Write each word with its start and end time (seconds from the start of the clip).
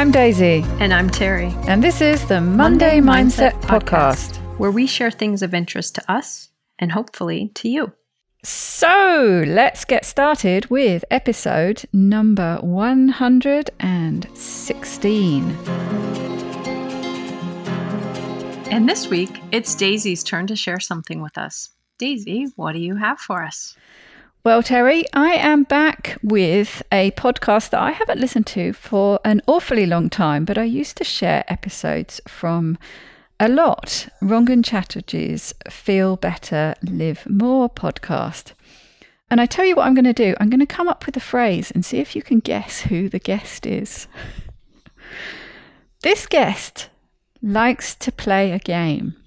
I'm 0.00 0.10
Daisy. 0.10 0.64
And 0.78 0.94
I'm 0.94 1.10
Terry. 1.10 1.54
And 1.66 1.84
this 1.84 2.00
is 2.00 2.26
the 2.26 2.40
Monday, 2.40 3.02
Monday 3.02 3.28
Mindset, 3.28 3.52
Mindset 3.52 3.60
Podcast, 3.60 4.36
where 4.56 4.70
we 4.70 4.86
share 4.86 5.10
things 5.10 5.42
of 5.42 5.52
interest 5.52 5.94
to 5.96 6.10
us 6.10 6.48
and 6.78 6.90
hopefully 6.90 7.50
to 7.56 7.68
you. 7.68 7.92
So 8.42 9.44
let's 9.46 9.84
get 9.84 10.06
started 10.06 10.70
with 10.70 11.04
episode 11.10 11.84
number 11.92 12.56
116. 12.62 15.50
And 18.70 18.88
this 18.88 19.08
week, 19.08 19.38
it's 19.52 19.74
Daisy's 19.74 20.24
turn 20.24 20.46
to 20.46 20.56
share 20.56 20.80
something 20.80 21.20
with 21.20 21.36
us. 21.36 21.68
Daisy, 21.98 22.46
what 22.56 22.72
do 22.72 22.78
you 22.78 22.96
have 22.96 23.20
for 23.20 23.44
us? 23.44 23.76
Well, 24.42 24.62
Terry, 24.62 25.04
I 25.12 25.34
am 25.34 25.64
back 25.64 26.16
with 26.22 26.82
a 26.90 27.10
podcast 27.10 27.70
that 27.70 27.80
I 27.82 27.90
haven't 27.90 28.20
listened 28.20 28.46
to 28.46 28.72
for 28.72 29.20
an 29.22 29.42
awfully 29.46 29.84
long 29.84 30.08
time, 30.08 30.46
but 30.46 30.56
I 30.56 30.64
used 30.64 30.96
to 30.96 31.04
share 31.04 31.44
episodes 31.46 32.22
from 32.26 32.78
a 33.38 33.50
lot. 33.50 34.08
Rangan 34.22 34.64
Chatterjee's 34.64 35.52
Feel 35.68 36.16
Better, 36.16 36.74
Live 36.82 37.28
More 37.28 37.68
podcast. 37.68 38.52
And 39.30 39.42
I 39.42 39.46
tell 39.46 39.66
you 39.66 39.76
what 39.76 39.86
I'm 39.86 39.94
going 39.94 40.04
to 40.06 40.14
do 40.14 40.34
I'm 40.40 40.48
going 40.48 40.60
to 40.60 40.66
come 40.66 40.88
up 40.88 41.04
with 41.04 41.18
a 41.18 41.20
phrase 41.20 41.70
and 41.70 41.84
see 41.84 41.98
if 41.98 42.16
you 42.16 42.22
can 42.22 42.38
guess 42.38 42.80
who 42.80 43.10
the 43.10 43.18
guest 43.18 43.66
is. 43.66 44.08
this 46.02 46.26
guest 46.26 46.88
likes 47.42 47.94
to 47.96 48.10
play 48.10 48.52
a 48.52 48.58
game. 48.58 49.19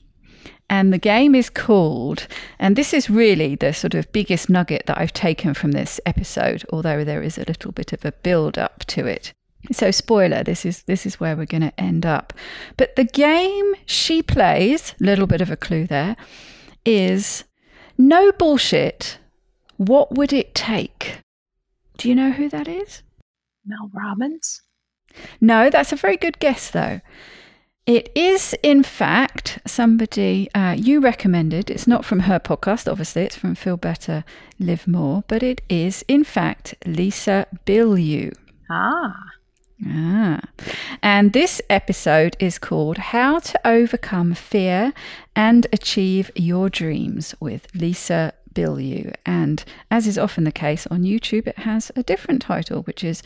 And 0.69 0.91
the 0.91 0.97
game 0.97 1.35
is 1.35 1.49
called, 1.49 2.27
and 2.57 2.75
this 2.75 2.93
is 2.93 3.09
really 3.09 3.55
the 3.55 3.73
sort 3.73 3.93
of 3.93 4.11
biggest 4.11 4.49
nugget 4.49 4.83
that 4.87 4.97
I've 4.97 5.13
taken 5.13 5.53
from 5.53 5.71
this 5.71 5.99
episode, 6.05 6.63
although 6.71 7.03
there 7.03 7.21
is 7.21 7.37
a 7.37 7.45
little 7.45 7.71
bit 7.71 7.93
of 7.93 8.03
a 8.05 8.11
build 8.11 8.57
up 8.57 8.85
to 8.85 9.05
it. 9.05 9.33
So 9.71 9.91
spoiler, 9.91 10.43
this 10.43 10.65
is 10.65 10.83
this 10.83 11.05
is 11.05 11.19
where 11.19 11.37
we're 11.37 11.45
going 11.45 11.61
to 11.61 11.79
end 11.79 12.05
up. 12.05 12.33
But 12.75 12.95
the 12.95 13.05
game 13.05 13.75
she 13.85 14.21
plays, 14.21 14.93
little 14.99 15.27
bit 15.27 15.41
of 15.41 15.51
a 15.51 15.57
clue 15.57 15.87
there, 15.87 16.17
is 16.85 17.45
no 17.97 18.31
bullshit. 18.31 19.19
What 19.77 20.15
would 20.15 20.33
it 20.33 20.53
take? 20.53 21.19
Do 21.97 22.09
you 22.09 22.15
know 22.15 22.31
who 22.31 22.49
that 22.49 22.67
is? 22.67 23.03
Mel 23.65 23.89
Robbins? 23.93 24.61
No, 25.39 25.69
that's 25.69 25.93
a 25.93 25.97
very 25.97 26.17
good 26.17 26.39
guess 26.39 26.69
though. 26.69 26.99
It 27.85 28.13
is, 28.15 28.55
in 28.63 28.81
fact, 28.81 29.59
somebody 29.67 30.49
uh, 30.55 30.73
you 30.77 31.01
recommended. 31.01 31.69
It's 31.69 31.85
not 31.85 32.05
from 32.05 32.21
her 32.21 32.39
podcast, 32.39 32.89
obviously, 32.89 33.23
it's 33.23 33.35
from 33.35 33.55
Feel 33.55 33.75
Better, 33.75 34.23
Live 34.57 34.87
More, 34.87 35.25
but 35.27 35.43
it 35.43 35.61
is, 35.67 36.05
in 36.07 36.23
fact, 36.23 36.75
Lisa 36.85 37.45
Bilyeu. 37.65 38.33
Ah. 38.71 39.13
Ah. 39.85 40.39
And 41.01 41.33
this 41.33 41.61
episode 41.69 42.37
is 42.39 42.57
called 42.57 42.97
How 42.97 43.39
to 43.39 43.59
Overcome 43.67 44.33
Fear 44.33 44.93
and 45.35 45.67
Achieve 45.73 46.31
Your 46.35 46.69
Dreams 46.69 47.35
with 47.41 47.67
Lisa 47.75 48.33
Bilyeu. 48.53 49.13
And 49.25 49.63
as 49.91 50.07
is 50.07 50.17
often 50.17 50.43
the 50.43 50.51
case 50.51 50.87
on 50.87 51.03
YouTube, 51.03 51.47
it 51.47 51.59
has 51.59 51.91
a 51.95 52.03
different 52.03 52.41
title, 52.41 52.83
which 52.83 53.03
is 53.03 53.23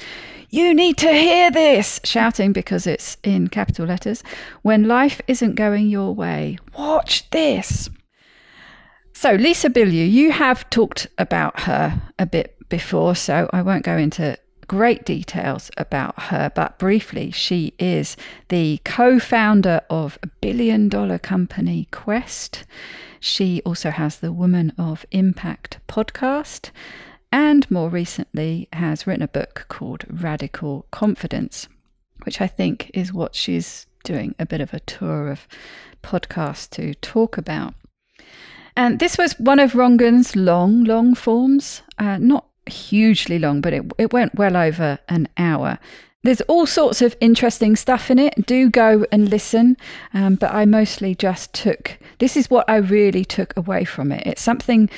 You 0.49 0.73
Need 0.73 0.97
to 0.99 1.11
Hear 1.11 1.51
This, 1.51 1.99
shouting 2.03 2.53
because 2.53 2.87
it's 2.87 3.17
in 3.23 3.47
capital 3.47 3.85
letters. 3.85 4.23
When 4.61 4.87
life 4.87 5.21
isn't 5.27 5.55
going 5.55 5.89
your 5.89 6.13
way, 6.13 6.57
watch 6.77 7.29
this. 7.31 7.89
So, 9.13 9.33
Lisa 9.33 9.69
Bilyeu, 9.69 10.09
you 10.09 10.31
have 10.31 10.69
talked 10.69 11.07
about 11.17 11.61
her 11.61 12.01
a 12.19 12.25
bit 12.25 12.55
before, 12.69 13.15
so 13.15 13.49
I 13.51 13.61
won't 13.63 13.83
go 13.83 13.97
into 13.97 14.37
great 14.67 15.05
details 15.05 15.71
about 15.77 16.23
her, 16.23 16.51
but 16.53 16.77
briefly, 16.77 17.31
she 17.31 17.73
is 17.79 18.17
the 18.49 18.79
co 18.83 19.19
founder 19.19 19.81
of 19.89 20.17
billion 20.41 20.89
dollar 20.89 21.17
company 21.17 21.87
Quest. 21.91 22.65
She 23.19 23.61
also 23.65 23.89
has 23.89 24.17
the 24.17 24.31
Woman 24.31 24.73
of 24.77 25.05
Impact 25.11 25.79
podcast 25.87 26.71
and 27.31 27.69
more 27.69 27.89
recently 27.89 28.67
has 28.73 29.05
written 29.05 29.23
a 29.23 29.27
book 29.27 29.65
called 29.67 30.05
Radical 30.09 30.85
Confidence, 30.91 31.67
which 32.23 32.39
I 32.39 32.47
think 32.47 32.91
is 32.93 33.11
what 33.11 33.35
she's 33.35 33.85
doing 34.03 34.35
a 34.39 34.45
bit 34.45 34.61
of 34.61 34.73
a 34.73 34.79
tour 34.81 35.29
of 35.29 35.47
podcasts 36.01 36.69
to 36.71 36.93
talk 36.95 37.37
about. 37.37 37.73
And 38.75 38.99
this 38.99 39.17
was 39.17 39.33
one 39.39 39.59
of 39.59 39.75
Rangan's 39.75 40.35
long, 40.35 40.83
long 40.83 41.15
forms, 41.15 41.81
uh, 41.97 42.17
not 42.19 42.46
hugely 42.69 43.39
long, 43.39 43.61
but 43.61 43.73
it, 43.73 43.83
it 43.97 44.13
went 44.13 44.35
well 44.35 44.57
over 44.57 44.99
an 45.09 45.27
hour. 45.37 45.79
There's 46.23 46.41
all 46.41 46.65
sorts 46.65 47.01
of 47.01 47.15
interesting 47.21 47.75
stuff 47.75 48.11
in 48.11 48.19
it. 48.19 48.45
Do 48.45 48.69
go 48.69 49.05
and 49.11 49.29
listen. 49.29 49.77
Um, 50.13 50.35
but 50.35 50.53
I 50.53 50.65
mostly 50.65 51.15
just 51.15 51.53
took 51.53 51.97
this 52.19 52.35
is 52.35 52.49
what 52.49 52.69
I 52.69 52.77
really 52.77 53.23
took 53.23 53.55
away 53.55 53.85
from 53.85 54.11
it. 54.11 54.23
It's 54.25 54.41
something, 54.41 54.89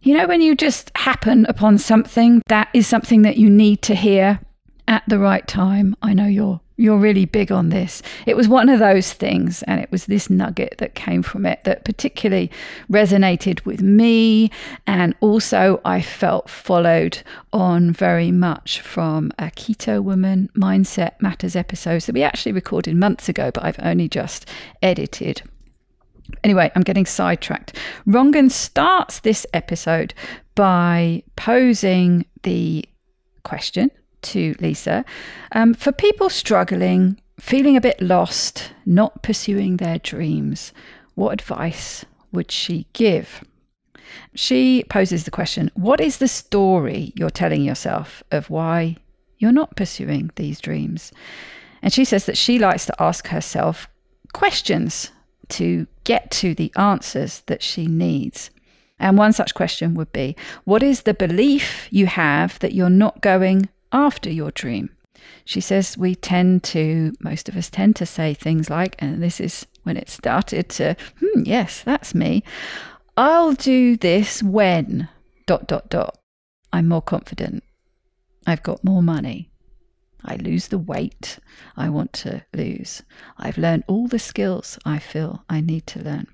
you 0.00 0.16
know, 0.16 0.26
when 0.26 0.40
you 0.40 0.56
just 0.56 0.90
happen 0.96 1.46
upon 1.46 1.78
something 1.78 2.42
that 2.48 2.68
is 2.74 2.86
something 2.86 3.22
that 3.22 3.36
you 3.36 3.48
need 3.50 3.82
to 3.82 3.94
hear 3.94 4.40
at 4.88 5.04
the 5.06 5.18
right 5.18 5.46
time. 5.46 5.94
I 6.02 6.12
know 6.14 6.26
you're 6.26 6.61
you're 6.76 6.98
really 6.98 7.24
big 7.24 7.52
on 7.52 7.68
this. 7.68 8.02
It 8.26 8.36
was 8.36 8.48
one 8.48 8.68
of 8.68 8.78
those 8.78 9.12
things, 9.12 9.62
and 9.64 9.80
it 9.80 9.90
was 9.90 10.06
this 10.06 10.30
nugget 10.30 10.76
that 10.78 10.94
came 10.94 11.22
from 11.22 11.46
it 11.46 11.64
that 11.64 11.84
particularly 11.84 12.50
resonated 12.90 13.64
with 13.64 13.82
me. 13.82 14.50
And 14.86 15.14
also, 15.20 15.80
I 15.84 16.00
felt 16.00 16.48
followed 16.48 17.22
on 17.52 17.92
very 17.92 18.30
much 18.30 18.80
from 18.80 19.32
a 19.38 19.46
Keto 19.46 20.02
Woman 20.02 20.48
Mindset 20.56 21.12
Matters 21.20 21.56
episodes 21.56 22.06
that 22.06 22.14
we 22.14 22.22
actually 22.22 22.52
recorded 22.52 22.96
months 22.96 23.28
ago, 23.28 23.50
but 23.52 23.64
I've 23.64 23.80
only 23.82 24.08
just 24.08 24.48
edited. 24.82 25.42
Anyway, 26.42 26.70
I'm 26.74 26.82
getting 26.82 27.06
sidetracked. 27.06 27.76
Rangan 28.06 28.50
starts 28.50 29.20
this 29.20 29.46
episode 29.52 30.14
by 30.54 31.22
posing 31.36 32.24
the 32.42 32.84
question 33.44 33.90
to 34.22 34.54
Lisa. 34.60 35.04
Um, 35.52 35.74
for 35.74 35.92
people 35.92 36.30
struggling, 36.30 37.20
feeling 37.38 37.76
a 37.76 37.80
bit 37.80 38.00
lost, 38.00 38.72
not 38.86 39.22
pursuing 39.22 39.76
their 39.76 39.98
dreams, 39.98 40.72
what 41.14 41.32
advice 41.32 42.04
would 42.32 42.50
she 42.50 42.86
give? 42.92 43.42
She 44.34 44.84
poses 44.88 45.24
the 45.24 45.30
question 45.30 45.70
What 45.74 46.00
is 46.00 46.18
the 46.18 46.28
story 46.28 47.12
you're 47.16 47.30
telling 47.30 47.62
yourself 47.62 48.22
of 48.30 48.50
why 48.50 48.96
you're 49.38 49.52
not 49.52 49.76
pursuing 49.76 50.30
these 50.36 50.60
dreams? 50.60 51.12
And 51.82 51.92
she 51.92 52.04
says 52.04 52.26
that 52.26 52.38
she 52.38 52.58
likes 52.58 52.86
to 52.86 53.02
ask 53.02 53.28
herself 53.28 53.88
questions 54.32 55.10
to 55.48 55.86
get 56.04 56.30
to 56.30 56.54
the 56.54 56.72
answers 56.76 57.40
that 57.46 57.62
she 57.62 57.86
needs. 57.86 58.50
And 58.98 59.18
one 59.18 59.32
such 59.32 59.54
question 59.54 59.94
would 59.94 60.12
be 60.12 60.36
What 60.64 60.82
is 60.82 61.02
the 61.02 61.14
belief 61.14 61.88
you 61.90 62.06
have 62.06 62.58
that 62.60 62.72
you're 62.72 62.90
not 62.90 63.20
going 63.20 63.68
after 63.92 64.30
your 64.30 64.50
dream. 64.50 64.90
She 65.44 65.60
says 65.60 65.98
we 65.98 66.14
tend 66.14 66.64
to, 66.64 67.12
most 67.20 67.48
of 67.48 67.56
us 67.56 67.70
tend 67.70 67.96
to 67.96 68.06
say 68.06 68.34
things 68.34 68.70
like, 68.70 68.96
and 68.98 69.22
this 69.22 69.40
is 69.40 69.66
when 69.82 69.96
it 69.96 70.08
started 70.08 70.68
to, 70.70 70.96
hmm, 71.20 71.42
yes, 71.44 71.82
that's 71.82 72.14
me. 72.14 72.42
I'll 73.16 73.52
do 73.52 73.96
this 73.96 74.42
when, 74.42 75.08
dot, 75.46 75.66
dot, 75.66 75.90
dot. 75.90 76.18
I'm 76.72 76.88
more 76.88 77.02
confident. 77.02 77.62
I've 78.46 78.62
got 78.62 78.82
more 78.82 79.02
money. 79.02 79.50
I 80.24 80.36
lose 80.36 80.68
the 80.68 80.78
weight 80.78 81.38
I 81.76 81.88
want 81.88 82.12
to 82.14 82.44
lose. 82.54 83.02
I've 83.36 83.58
learned 83.58 83.84
all 83.88 84.06
the 84.06 84.18
skills 84.18 84.78
I 84.84 84.98
feel 84.98 85.44
I 85.48 85.60
need 85.60 85.86
to 85.88 86.02
learn. 86.02 86.26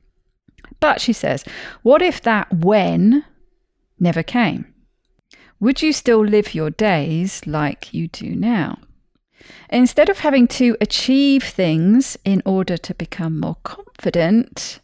But 0.81 1.01
she 1.01 1.13
says, 1.13 1.45
what 1.83 2.03
if 2.03 2.21
that 2.23 2.53
when 2.53 3.25
never 3.99 4.23
came? 4.23 4.73
Would 5.61 5.83
you 5.83 5.93
still 5.93 6.25
live 6.25 6.55
your 6.55 6.71
days 6.71 7.47
like 7.47 7.93
you 7.93 8.09
do 8.09 8.35
now? 8.35 8.79
Instead 9.71 10.09
of 10.09 10.19
having 10.19 10.47
to 10.47 10.77
achieve 10.81 11.43
things 11.45 12.17
in 12.25 12.43
order 12.45 12.77
to 12.77 12.95
become 12.95 13.39
more 13.39 13.57
confident, 13.63 14.81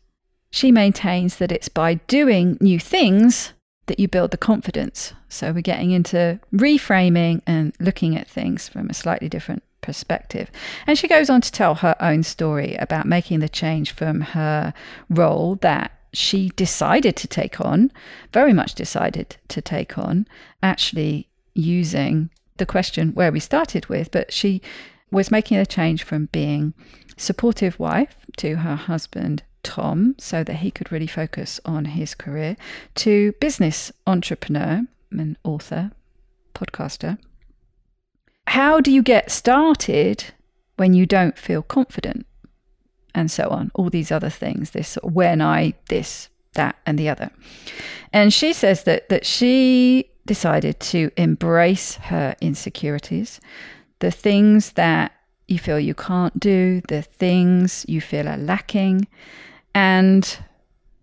she 0.50 0.71
maintains 0.71 1.37
that 1.37 1.53
it's 1.53 1.69
by 1.69 1.94
doing 1.94 2.56
new 2.61 2.79
things 2.79 3.53
that 3.87 3.99
you 3.99 4.09
build 4.09 4.31
the 4.31 4.37
confidence. 4.37 5.12
So 5.29 5.53
we're 5.53 5.61
getting 5.61 5.91
into 5.91 6.41
reframing 6.53 7.43
and 7.47 7.75
looking 7.81 8.17
at 8.17 8.29
things 8.29 8.69
from 8.69 8.88
a 8.88 8.94
slightly 8.94 9.29
different 9.29 9.62
perspective. 9.81 10.50
And 10.87 10.97
she 10.97 11.09
goes 11.09 11.29
on 11.29 11.41
to 11.43 11.53
tell 11.53 11.77
her 11.77 11.97
own 12.00 12.23
story 12.23 12.77
about 12.77 13.06
making 13.06 13.41
the 13.41 13.49
change 13.49 13.93
from 13.93 14.20
her 14.20 14.73
role 15.11 15.56
that 15.56 15.94
she 16.17 16.51
decided 16.51 17.17
to 17.17 17.29
take 17.29 17.61
on, 17.61 17.91
very 18.33 18.53
much 18.53 18.75
decided 18.75 19.37
to 19.49 19.61
take 19.61 19.99
on, 19.99 20.27
actually 20.63 21.29
using 21.55 22.31
the 22.57 22.67
question 22.67 23.11
where 23.11 23.33
we 23.33 23.41
started 23.41 23.87
with, 23.87 24.11
but 24.11 24.33
she 24.33 24.63
was 25.11 25.31
making 25.31 25.59
a 25.59 25.67
change 25.67 26.03
from 26.03 26.27
being 26.27 26.75
supportive 27.17 27.79
wife 27.79 28.17
to 28.37 28.57
her 28.57 28.77
husband 28.77 29.43
Tom 29.63 30.15
so 30.19 30.45
that 30.45 30.57
he 30.57 30.71
could 30.71 30.93
really 30.93 31.07
focus 31.07 31.61
on 31.65 31.87
his 31.87 32.15
career 32.15 32.57
to 32.97 33.33
business 33.41 33.91
entrepreneur 34.07 34.83
and 35.11 35.37
author, 35.43 35.91
podcaster. 36.55 37.19
How 38.47 38.81
do 38.81 38.93
you 38.93 39.03
get 39.03 39.31
started 39.31 40.25
when 40.77 40.93
you 40.93 41.07
don't 41.07 41.39
feel 41.39 41.63
confident? 41.63 42.27
And 43.15 43.31
so 43.31 43.49
on, 43.49 43.71
all 43.75 43.91
these 43.91 44.11
other 44.11 44.31
things, 44.31 44.71
this 44.71 44.99
when 45.03 45.41
I, 45.41 45.75
this, 45.89 46.29
that, 46.55 46.77
and 46.85 46.99
the 46.99 47.09
other. 47.09 47.31
And 48.13 48.33
she 48.33 48.53
says 48.53 48.85
that, 48.85 49.09
that 49.09 49.25
she 49.25 50.11
decided 50.27 50.81
to 50.81 51.11
embrace 51.17 51.97
her 51.97 52.35
insecurities, 52.41 53.41
the 54.01 54.11
things 54.11 54.73
that 54.73 55.13
you 55.47 55.59
feel 55.59 55.79
you 55.79 55.95
can't 55.95 56.41
do, 56.41 56.81
the 56.89 57.03
things 57.03 57.85
you 57.89 58.01
feel 58.01 58.29
are 58.29 58.37
lacking, 58.37 59.07
and 59.75 60.39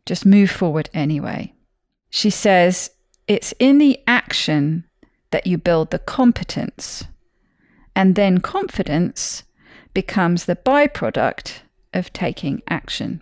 just 0.06 0.26
move 0.26 0.50
forward 0.50 0.90
anyway. 0.94 1.54
She 2.10 2.30
says 2.30 2.92
it's 3.28 3.54
in 3.60 3.78
the 3.78 4.00
action 4.08 4.84
that 5.30 5.48
you 5.48 5.58
build 5.58 5.92
the 5.92 6.00
competence, 6.00 7.06
and 7.96 8.16
then 8.16 8.40
confidence 8.40 9.44
becomes 9.94 10.46
the 10.46 10.56
byproduct 10.56 11.62
of 11.94 12.14
taking 12.14 12.62
action. 12.68 13.22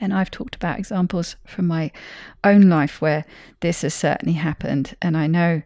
And 0.00 0.12
I've 0.12 0.30
talked 0.30 0.54
about 0.54 0.78
examples 0.78 1.36
from 1.44 1.66
my 1.66 1.90
own 2.44 2.62
life 2.68 3.00
where 3.00 3.24
this 3.60 3.82
has 3.82 3.94
certainly 3.94 4.34
happened. 4.34 4.96
And 5.02 5.16
I 5.16 5.26
know 5.26 5.62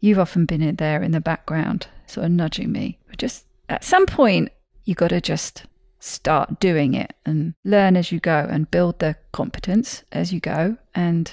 you've 0.00 0.18
often 0.18 0.46
been 0.46 0.62
in 0.62 0.76
there 0.76 1.02
in 1.02 1.12
the 1.12 1.20
background, 1.20 1.86
sort 2.06 2.26
of 2.26 2.32
nudging 2.32 2.72
me. 2.72 2.98
But 3.08 3.18
just 3.18 3.46
at 3.68 3.84
some 3.84 4.06
point, 4.06 4.50
you 4.84 4.94
got 4.94 5.08
to 5.08 5.20
just 5.20 5.64
start 6.00 6.60
doing 6.60 6.94
it 6.94 7.14
and 7.26 7.54
learn 7.64 7.96
as 7.96 8.10
you 8.12 8.20
go 8.20 8.46
and 8.50 8.70
build 8.70 8.98
the 8.98 9.16
competence 9.32 10.04
as 10.12 10.32
you 10.32 10.40
go, 10.40 10.76
and 10.94 11.32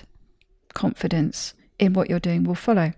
confidence 0.73 1.53
in 1.79 1.93
what 1.93 2.09
you're 2.09 2.19
doing 2.19 2.43
will 2.43 2.55
follow. 2.55 2.91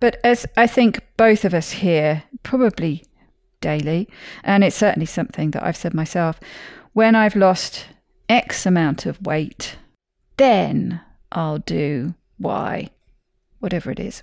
But 0.00 0.20
as 0.24 0.46
I 0.56 0.66
think 0.66 1.00
both 1.16 1.44
of 1.44 1.54
us 1.54 1.70
here, 1.70 2.24
probably 2.42 3.04
daily, 3.64 4.08
and 4.42 4.62
it's 4.62 4.76
certainly 4.76 5.06
something 5.06 5.52
that 5.52 5.64
I've 5.64 5.76
said 5.76 5.94
myself, 5.94 6.38
when 6.92 7.14
I've 7.14 7.34
lost 7.34 7.86
X 8.28 8.66
amount 8.66 9.06
of 9.06 9.24
weight, 9.26 9.76
then 10.36 11.00
I'll 11.32 11.58
do 11.58 12.14
Y, 12.38 12.90
whatever 13.60 13.90
it 13.90 13.98
is. 13.98 14.22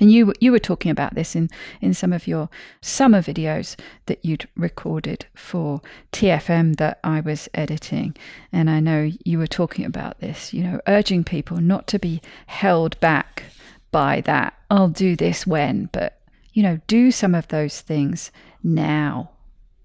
And 0.00 0.10
you 0.10 0.32
you 0.40 0.50
were 0.52 0.58
talking 0.70 0.90
about 0.90 1.14
this 1.14 1.36
in, 1.36 1.48
in 1.80 1.94
some 1.94 2.12
of 2.12 2.26
your 2.26 2.48
summer 2.80 3.22
videos 3.22 3.76
that 4.06 4.24
you'd 4.24 4.48
recorded 4.56 5.26
for 5.34 5.80
TFM 6.12 6.76
that 6.76 6.98
I 7.04 7.20
was 7.20 7.48
editing. 7.54 8.16
And 8.52 8.68
I 8.68 8.80
know 8.80 9.10
you 9.24 9.38
were 9.38 9.46
talking 9.46 9.84
about 9.84 10.20
this, 10.20 10.52
you 10.52 10.64
know, 10.64 10.80
urging 10.88 11.24
people 11.24 11.58
not 11.58 11.86
to 11.88 11.98
be 11.98 12.20
held 12.46 12.98
back 13.00 13.44
by 13.92 14.20
that. 14.22 14.54
I'll 14.68 14.88
do 14.88 15.14
this 15.14 15.46
when, 15.46 15.88
but 15.92 16.20
you 16.54 16.62
know, 16.62 16.80
do 16.86 17.10
some 17.10 17.34
of 17.34 17.48
those 17.48 17.82
things 17.82 18.32
now. 18.62 19.30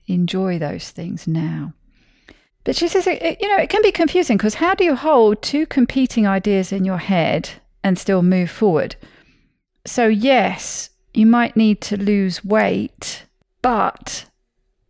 Enjoy 0.07 0.57
those 0.57 0.91
things 0.91 1.27
now. 1.27 1.73
But 2.63 2.75
she 2.75 2.87
says, 2.87 3.05
you 3.05 3.47
know, 3.49 3.57
it 3.57 3.69
can 3.69 3.81
be 3.81 3.91
confusing 3.91 4.37
because 4.37 4.55
how 4.55 4.75
do 4.75 4.83
you 4.83 4.95
hold 4.95 5.41
two 5.41 5.65
competing 5.65 6.27
ideas 6.27 6.71
in 6.71 6.85
your 6.85 6.97
head 6.97 7.49
and 7.83 7.97
still 7.97 8.21
move 8.21 8.51
forward? 8.51 8.95
So, 9.85 10.07
yes, 10.07 10.91
you 11.13 11.25
might 11.25 11.57
need 11.57 11.81
to 11.81 11.97
lose 11.97 12.45
weight, 12.45 13.25
but 13.61 14.25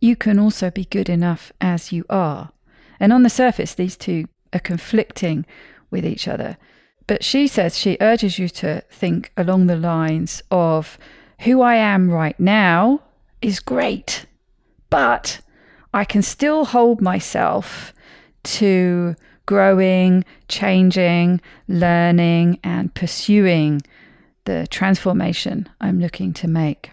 you 0.00 0.16
can 0.16 0.38
also 0.38 0.70
be 0.70 0.84
good 0.84 1.08
enough 1.08 1.52
as 1.60 1.92
you 1.92 2.04
are. 2.10 2.50
And 2.98 3.12
on 3.12 3.22
the 3.22 3.30
surface, 3.30 3.74
these 3.74 3.96
two 3.96 4.26
are 4.52 4.60
conflicting 4.60 5.46
with 5.90 6.04
each 6.04 6.28
other. 6.28 6.58
But 7.06 7.24
she 7.24 7.46
says 7.46 7.78
she 7.78 7.96
urges 8.00 8.38
you 8.38 8.48
to 8.50 8.82
think 8.90 9.32
along 9.36 9.66
the 9.66 9.76
lines 9.76 10.42
of 10.50 10.98
who 11.40 11.62
I 11.62 11.76
am 11.76 12.10
right 12.10 12.38
now 12.38 13.00
is 13.40 13.60
great, 13.60 14.26
but 14.90 15.40
I 15.94 16.04
can 16.04 16.22
still 16.22 16.66
hold 16.66 17.00
myself 17.00 17.94
to 18.42 19.16
growing, 19.46 20.24
changing, 20.48 21.40
learning, 21.66 22.58
and 22.62 22.94
pursuing 22.94 23.80
the 24.44 24.66
transformation 24.68 25.68
I'm 25.80 25.98
looking 25.98 26.32
to 26.34 26.48
make. 26.48 26.90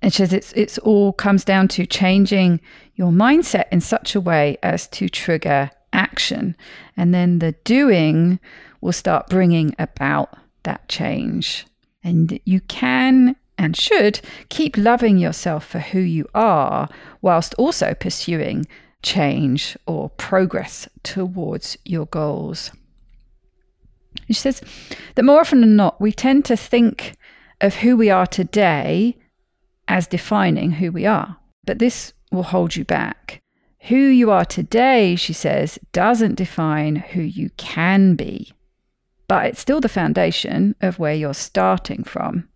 And 0.00 0.12
says 0.12 0.32
it's 0.32 0.52
it's 0.54 0.78
all 0.78 1.12
comes 1.12 1.44
down 1.44 1.68
to 1.68 1.86
changing 1.86 2.60
your 2.96 3.12
mindset 3.12 3.66
in 3.70 3.80
such 3.80 4.14
a 4.14 4.20
way 4.20 4.58
as 4.62 4.88
to 4.88 5.08
trigger 5.08 5.70
action, 5.92 6.56
and 6.96 7.14
then 7.14 7.38
the 7.38 7.52
doing 7.64 8.40
will 8.80 8.92
start 8.92 9.28
bringing 9.28 9.74
about 9.78 10.36
that 10.64 10.88
change. 10.88 11.66
And 12.02 12.40
you 12.44 12.60
can 12.62 13.36
and 13.62 13.76
should 13.76 14.20
keep 14.48 14.76
loving 14.76 15.16
yourself 15.16 15.64
for 15.64 15.78
who 15.78 16.00
you 16.00 16.26
are 16.34 16.88
whilst 17.22 17.54
also 17.54 17.94
pursuing 17.94 18.66
change 19.02 19.76
or 19.86 20.10
progress 20.10 20.88
towards 21.04 21.78
your 21.84 22.06
goals. 22.06 22.72
She 24.26 24.34
says 24.34 24.60
that 25.14 25.24
more 25.24 25.40
often 25.40 25.60
than 25.60 25.76
not, 25.76 26.00
we 26.00 26.10
tend 26.12 26.44
to 26.46 26.56
think 26.56 27.14
of 27.60 27.76
who 27.76 27.96
we 27.96 28.10
are 28.10 28.26
today 28.26 29.16
as 29.86 30.08
defining 30.08 30.72
who 30.72 30.90
we 30.90 31.06
are, 31.06 31.36
but 31.64 31.78
this 31.78 32.12
will 32.32 32.42
hold 32.42 32.74
you 32.74 32.84
back. 32.84 33.40
Who 33.82 33.96
you 33.96 34.30
are 34.30 34.44
today, 34.44 35.14
she 35.16 35.32
says, 35.32 35.78
doesn't 35.92 36.34
define 36.34 36.96
who 36.96 37.22
you 37.22 37.50
can 37.56 38.16
be, 38.16 38.52
but 39.28 39.46
it's 39.46 39.60
still 39.60 39.80
the 39.80 39.88
foundation 39.88 40.74
of 40.80 40.98
where 40.98 41.14
you're 41.14 41.34
starting 41.34 42.02
from 42.02 42.48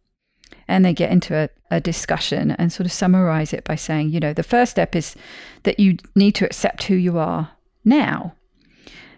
and 0.69 0.85
they 0.85 0.93
get 0.93 1.11
into 1.11 1.35
a, 1.35 1.49
a 1.71 1.81
discussion 1.81 2.51
and 2.53 2.73
sort 2.73 2.87
of 2.87 2.93
summarize 2.93 3.53
it 3.53 3.65
by 3.65 3.75
saying, 3.75 4.11
you 4.11 4.21
know, 4.21 4.33
the 4.33 4.43
first 4.43 4.73
step 4.73 4.97
is 4.97 5.15
that 5.63 5.79
you 5.79 5.97
need 6.15 6.33
to 6.33 6.45
accept 6.45 6.85
who 6.85 6.95
you 6.95 7.19
are 7.19 7.51
now, 7.85 8.35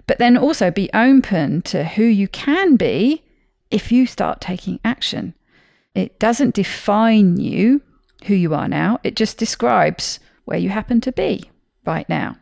but 0.06 0.19
then 0.19 0.37
also 0.37 0.71
be 0.71 0.91
open 0.93 1.62
to 1.62 1.85
who 1.85 2.05
you 2.05 2.29
can 2.29 2.77
be 2.77 3.23
if 3.71 3.93
you 3.93 4.06
start 4.06 4.41
taking 4.41 4.81
action. 4.85 5.35
It 5.95 6.19
doesn't 6.19 6.55
define 6.55 7.39
you, 7.39 7.83
who 8.25 8.35
you 8.35 8.55
are 8.55 8.69
now, 8.69 8.99
it 9.05 9.17
just 9.17 9.39
describes 9.39 10.21
where 10.45 10.59
you 10.59 10.71
happen 10.71 11.00
to 11.03 11.12
be 11.12 11.50
right 11.87 12.09
now. 12.09 12.37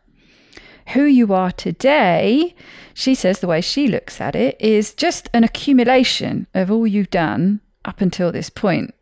Who 0.91 1.05
you 1.05 1.33
are 1.35 1.51
today, 1.51 2.55
she 2.95 3.15
says 3.15 3.41
the 3.41 3.49
way 3.49 3.61
she 3.61 3.89
looks 3.89 4.21
at 4.21 4.37
it, 4.37 4.57
is 4.61 4.95
just 4.95 5.29
an 5.35 5.43
accumulation 5.43 6.47
of 6.55 6.71
all 6.71 6.87
you've 6.87 7.11
done 7.11 7.61
up 7.87 8.01
until 8.01 8.33
this 8.33 8.51
point. 8.51 8.95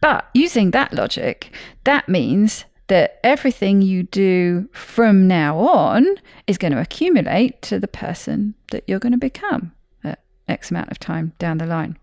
But 0.00 0.28
using 0.34 0.72
that 0.72 0.92
logic, 0.92 1.52
that 1.84 2.08
means 2.08 2.64
that 2.88 3.20
everything 3.22 3.80
you 3.80 4.02
do 4.02 4.68
from 4.72 5.28
now 5.28 5.58
on 5.58 6.06
is 6.46 6.58
going 6.58 6.72
to 6.72 6.80
accumulate 6.80 7.62
to 7.62 7.78
the 7.78 7.88
person 7.88 8.54
that 8.70 8.84
you're 8.86 8.98
going 8.98 9.12
to 9.12 9.18
become 9.18 9.72
at 10.02 10.20
X 10.48 10.70
amount 10.70 10.90
of 10.90 10.98
time 10.98 11.32
down 11.38 11.58
the 11.58 11.66
line. 11.66 11.96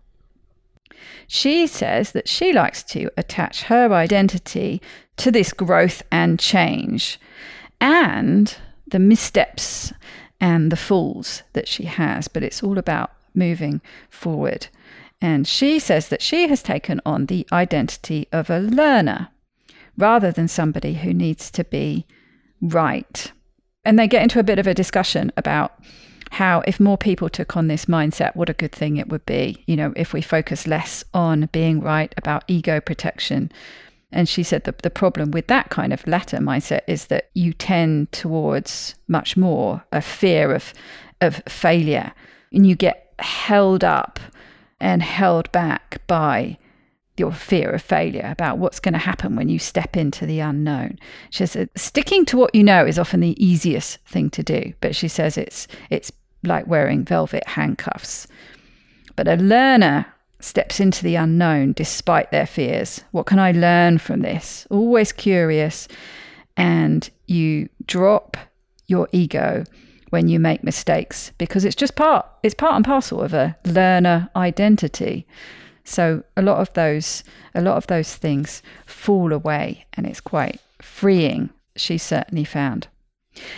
She 1.26 1.66
says 1.66 2.12
that 2.12 2.28
she 2.28 2.52
likes 2.52 2.82
to 2.84 3.10
attach 3.16 3.64
her 3.64 3.92
identity 3.92 4.80
to 5.18 5.30
this 5.30 5.52
growth 5.52 6.02
and 6.10 6.40
change 6.40 7.20
and 7.80 8.56
the 8.86 8.98
missteps 8.98 9.92
and 10.40 10.72
the 10.72 10.76
falls 10.76 11.42
that 11.52 11.68
she 11.68 11.84
has, 11.84 12.28
but 12.28 12.42
it's 12.42 12.62
all 12.62 12.78
about 12.78 13.12
moving 13.34 13.80
forward. 14.08 14.68
And 15.20 15.46
she 15.46 15.78
says 15.78 16.08
that 16.08 16.22
she 16.22 16.48
has 16.48 16.62
taken 16.62 17.00
on 17.04 17.26
the 17.26 17.46
identity 17.52 18.26
of 18.32 18.48
a 18.48 18.60
learner 18.60 19.28
rather 19.96 20.32
than 20.32 20.48
somebody 20.48 20.94
who 20.94 21.12
needs 21.12 21.50
to 21.50 21.64
be 21.64 22.06
right. 22.60 23.32
And 23.84 23.98
they 23.98 24.08
get 24.08 24.22
into 24.22 24.38
a 24.38 24.44
bit 24.44 24.58
of 24.58 24.66
a 24.66 24.74
discussion 24.74 25.32
about 25.36 25.78
how, 26.30 26.62
if 26.66 26.80
more 26.80 26.96
people 26.96 27.28
took 27.28 27.56
on 27.56 27.66
this 27.66 27.86
mindset, 27.86 28.36
what 28.36 28.48
a 28.48 28.54
good 28.54 28.72
thing 28.72 28.96
it 28.96 29.08
would 29.08 29.26
be. 29.26 29.62
You 29.66 29.76
know, 29.76 29.92
if 29.96 30.12
we 30.12 30.22
focus 30.22 30.66
less 30.66 31.04
on 31.12 31.48
being 31.52 31.80
right 31.80 32.14
about 32.16 32.44
ego 32.46 32.80
protection. 32.80 33.50
And 34.12 34.28
she 34.28 34.42
said 34.42 34.64
that 34.64 34.78
the 34.78 34.90
problem 34.90 35.30
with 35.32 35.48
that 35.48 35.70
kind 35.70 35.92
of 35.92 36.06
latter 36.06 36.38
mindset 36.38 36.82
is 36.86 37.06
that 37.06 37.30
you 37.34 37.52
tend 37.52 38.10
towards 38.12 38.94
much 39.06 39.36
more 39.36 39.84
a 39.92 40.00
fear 40.00 40.54
of, 40.54 40.72
of 41.20 41.42
failure 41.48 42.12
and 42.52 42.66
you 42.66 42.74
get 42.74 43.12
held 43.18 43.84
up 43.84 44.18
and 44.80 45.02
held 45.02 45.50
back 45.52 46.00
by 46.06 46.58
your 47.16 47.32
fear 47.32 47.70
of 47.70 47.82
failure 47.82 48.28
about 48.30 48.58
what's 48.58 48.80
going 48.80 48.94
to 48.94 48.98
happen 48.98 49.36
when 49.36 49.48
you 49.48 49.58
step 49.58 49.96
into 49.96 50.24
the 50.24 50.40
unknown. 50.40 50.98
She 51.28 51.46
says 51.46 51.68
sticking 51.76 52.24
to 52.26 52.36
what 52.36 52.54
you 52.54 52.64
know 52.64 52.86
is 52.86 52.98
often 52.98 53.20
the 53.20 53.44
easiest 53.44 53.98
thing 54.06 54.30
to 54.30 54.42
do, 54.42 54.72
but 54.80 54.96
she 54.96 55.06
says 55.08 55.36
it's 55.36 55.68
it's 55.90 56.10
like 56.42 56.66
wearing 56.66 57.04
velvet 57.04 57.46
handcuffs. 57.46 58.26
But 59.16 59.28
a 59.28 59.36
learner 59.36 60.06
steps 60.40 60.80
into 60.80 61.04
the 61.04 61.16
unknown 61.16 61.74
despite 61.74 62.30
their 62.30 62.46
fears. 62.46 63.04
What 63.10 63.26
can 63.26 63.38
I 63.38 63.52
learn 63.52 63.98
from 63.98 64.20
this? 64.20 64.66
Always 64.70 65.12
curious 65.12 65.86
and 66.56 67.08
you 67.26 67.68
drop 67.86 68.38
your 68.86 69.08
ego 69.12 69.64
when 70.10 70.28
you 70.28 70.38
make 70.38 70.62
mistakes 70.62 71.32
because 71.38 71.64
it's 71.64 71.76
just 71.76 71.96
part 71.96 72.26
it's 72.42 72.54
part 72.54 72.74
and 72.74 72.84
parcel 72.84 73.22
of 73.22 73.32
a 73.32 73.56
learner 73.64 74.28
identity. 74.36 75.26
So 75.84 76.22
a 76.36 76.42
lot 76.42 76.58
of 76.58 76.72
those 76.74 77.24
a 77.54 77.60
lot 77.60 77.76
of 77.76 77.86
those 77.86 78.14
things 78.14 78.62
fall 78.86 79.32
away 79.32 79.86
and 79.94 80.06
it's 80.06 80.20
quite 80.20 80.60
freeing, 80.80 81.50
she 81.76 81.98
certainly 81.98 82.44
found. 82.44 82.88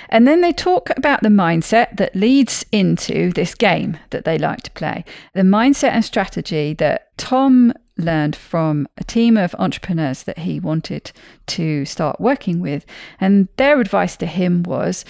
And 0.08 0.28
then 0.28 0.42
they 0.42 0.52
talk 0.52 0.90
about 0.90 1.22
the 1.22 1.28
mindset 1.28 1.96
that 1.96 2.14
leads 2.14 2.64
into 2.72 3.32
this 3.32 3.54
game 3.54 3.98
that 4.10 4.24
they 4.24 4.38
like 4.38 4.62
to 4.62 4.70
play. 4.72 5.04
The 5.34 5.42
mindset 5.42 5.90
and 5.90 6.04
strategy 6.04 6.74
that 6.74 7.16
Tom 7.16 7.72
learned 7.96 8.36
from 8.36 8.86
a 8.98 9.04
team 9.04 9.36
of 9.36 9.54
entrepreneurs 9.58 10.24
that 10.24 10.40
he 10.40 10.60
wanted 10.60 11.12
to 11.46 11.84
start 11.84 12.20
working 12.20 12.60
with. 12.60 12.84
And 13.20 13.48
their 13.56 13.80
advice 13.80 14.16
to 14.18 14.26
him 14.26 14.62
was 14.62 15.04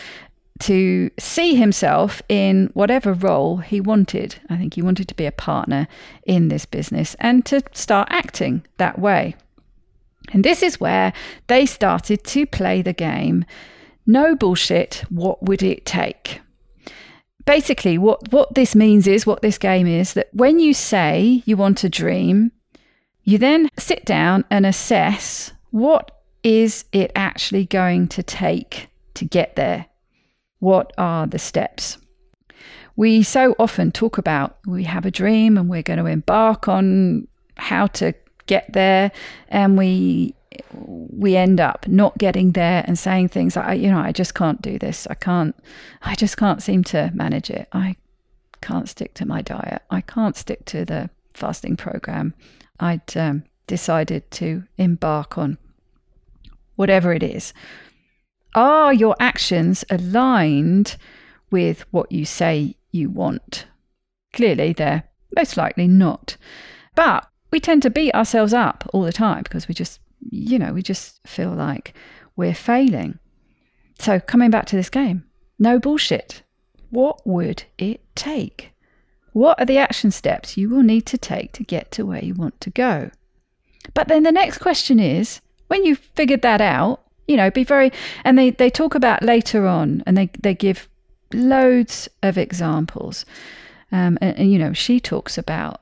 to 0.61 1.11
see 1.19 1.55
himself 1.55 2.23
in 2.29 2.71
whatever 2.75 3.13
role 3.13 3.59
he 3.59 3.81
wanted. 3.81 4.37
I 4.49 4.57
think 4.57 4.75
he 4.75 4.83
wanted 4.83 5.09
to 5.09 5.15
be 5.15 5.27
a 5.27 5.33
partner 5.33 5.89
in 6.25 6.49
this 6.49 6.67
business 6.67 7.17
and 7.19 7.45
to 7.47 7.63
start 7.73 8.09
acting 8.11 8.65
that 8.77 8.99
way. 8.99 9.35
And 10.33 10.45
this 10.45 10.63
is 10.63 10.79
where 10.79 11.13
they 11.49 11.67
started 11.67 12.23
to 12.25 12.47
play 12.47 12.81
the 12.81 12.93
game 12.93 13.45
no 14.07 14.35
bullshit, 14.35 15.05
what 15.11 15.43
would 15.43 15.63
it 15.63 15.87
take? 15.87 16.41
Basically, 17.45 17.99
what, 17.99 18.33
what 18.33 18.55
this 18.55 18.75
means 18.75 19.07
is, 19.07 19.27
what 19.27 19.43
this 19.43 19.59
game 19.59 19.87
is, 19.87 20.15
that 20.15 20.29
when 20.33 20.61
you 20.61 20.75
say 20.75 21.43
you 21.45 21.57
want 21.57 21.85
a 21.85 21.89
dream, 21.89 22.53
you 23.25 23.39
then 23.39 23.69
sit 23.79 24.05
down 24.05 24.45
and 24.51 24.67
assess 24.67 25.53
what 25.71 26.23
is 26.43 26.85
it 26.93 27.13
actually 27.15 27.65
going 27.67 28.09
to 28.09 28.23
take 28.23 28.89
to 29.15 29.25
get 29.25 29.57
there? 29.57 29.87
What 30.63 30.93
are 30.97 31.27
the 31.27 31.41
steps? 31.41 31.99
We 32.95 33.25
so 33.25 33.57
often 33.59 33.91
talk 33.91 34.17
about 34.17 34.59
we 34.65 34.85
have 34.85 35.05
a 35.05 35.11
dream 35.11 35.59
and 35.59 35.69
we're 35.69 35.83
going 35.83 35.99
to 35.99 36.07
embark 36.07 36.69
on 36.69 37.27
how 37.57 37.89
to 37.99 38.15
get 38.47 38.73
there, 38.73 39.11
and 39.49 39.77
we 39.77 40.37
we 40.71 41.35
end 41.35 41.59
up 41.59 41.89
not 41.89 42.17
getting 42.17 42.53
there 42.53 42.85
and 42.87 42.97
saying 42.97 43.31
things 43.31 43.57
like, 43.57 43.81
you 43.81 43.91
know, 43.91 43.99
I 43.99 44.13
just 44.13 44.37
can't 44.37 44.63
do 44.63 44.79
this. 44.79 45.09
I 45.11 45.15
can't, 45.15 45.57
I 46.03 46.15
just 46.15 46.37
can't 46.37 46.63
seem 46.63 46.85
to 46.85 47.11
manage 47.13 47.51
it. 47.51 47.67
I 47.73 47.97
can't 48.61 48.89
stick 48.89 49.15
to 49.15 49.27
my 49.27 49.43
diet. 49.43 49.83
I 49.91 50.01
can't 50.01 50.37
stick 50.37 50.65
to 50.67 50.85
the 50.85 51.11
fasting 51.35 51.77
program. 51.77 52.35
I'd 52.79 53.17
um, 53.17 53.43
decided 53.67 54.31
to 54.33 54.63
embark 54.79 55.37
on 55.37 55.59
whatever 56.77 57.13
it 57.13 57.25
is. 57.25 57.53
Are 58.55 58.93
your 58.93 59.17
actions 59.19 59.85
aligned 59.91 60.97
with 61.51 61.85
what 61.91 62.13
you 62.13 62.25
say 62.25 62.77
you 62.91 63.09
want? 63.09 63.67
Clearly, 64.33 64.73
they're 64.73 65.05
most 65.35 65.57
likely 65.57 65.89
not. 65.89 66.37
But 66.95 67.27
we 67.51 67.61
tend 67.61 67.83
to 67.83 67.91
beat 67.91 68.15
ourselves 68.15 68.53
up 68.53 68.89
all 68.93 69.03
the 69.03 69.13
time 69.13 69.43
because 69.43 69.69
we 69.69 69.75
just, 69.75 70.01
you 70.31 70.59
know, 70.59 70.73
we 70.73 70.83
just 70.83 71.27
feel 71.27 71.51
like 71.51 71.95
we're 72.37 72.55
failing. 72.55 73.19
So, 73.99 74.21
coming 74.21 74.51
back 74.51 74.67
to 74.67 74.77
this 74.77 74.91
game, 74.91 75.25
no 75.59 75.79
bullshit. 75.79 76.43
What 76.91 77.27
would 77.27 77.65
it 77.79 78.03
take? 78.15 78.73
What 79.33 79.59
are 79.59 79.65
the 79.65 79.79
action 79.79 80.11
steps 80.11 80.59
you 80.59 80.69
will 80.69 80.83
need 80.83 81.07
to 81.07 81.17
take 81.17 81.53
to 81.53 81.63
get 81.63 81.91
to 81.93 82.05
where 82.05 82.23
you 82.23 82.35
want 82.35 82.61
to 82.61 82.71
go? 82.71 83.11
But 83.95 84.09
then 84.09 84.25
the 84.25 84.33
next 84.33 84.59
question 84.59 85.01
is 85.01 85.41
when 85.69 85.85
you've 85.85 85.99
figured 86.15 86.43
that 86.43 86.61
out, 86.61 87.03
you 87.27 87.37
know, 87.37 87.51
be 87.51 87.65
very, 87.65 87.93
and 88.25 88.39
they, 88.39 88.51
they 88.51 88.71
talk 88.71 88.95
about 88.95 89.23
later 89.23 89.67
on 89.67 90.03
and 90.07 90.17
they, 90.17 90.31
they 90.41 90.55
give 90.55 90.89
loads 91.33 92.09
of 92.23 92.37
examples. 92.37 93.25
Um, 93.91 94.19
and, 94.21 94.39
and, 94.39 94.53
you 94.53 94.59
know, 94.59 94.73
she 94.73 95.01
talks 95.01 95.37
about 95.37 95.81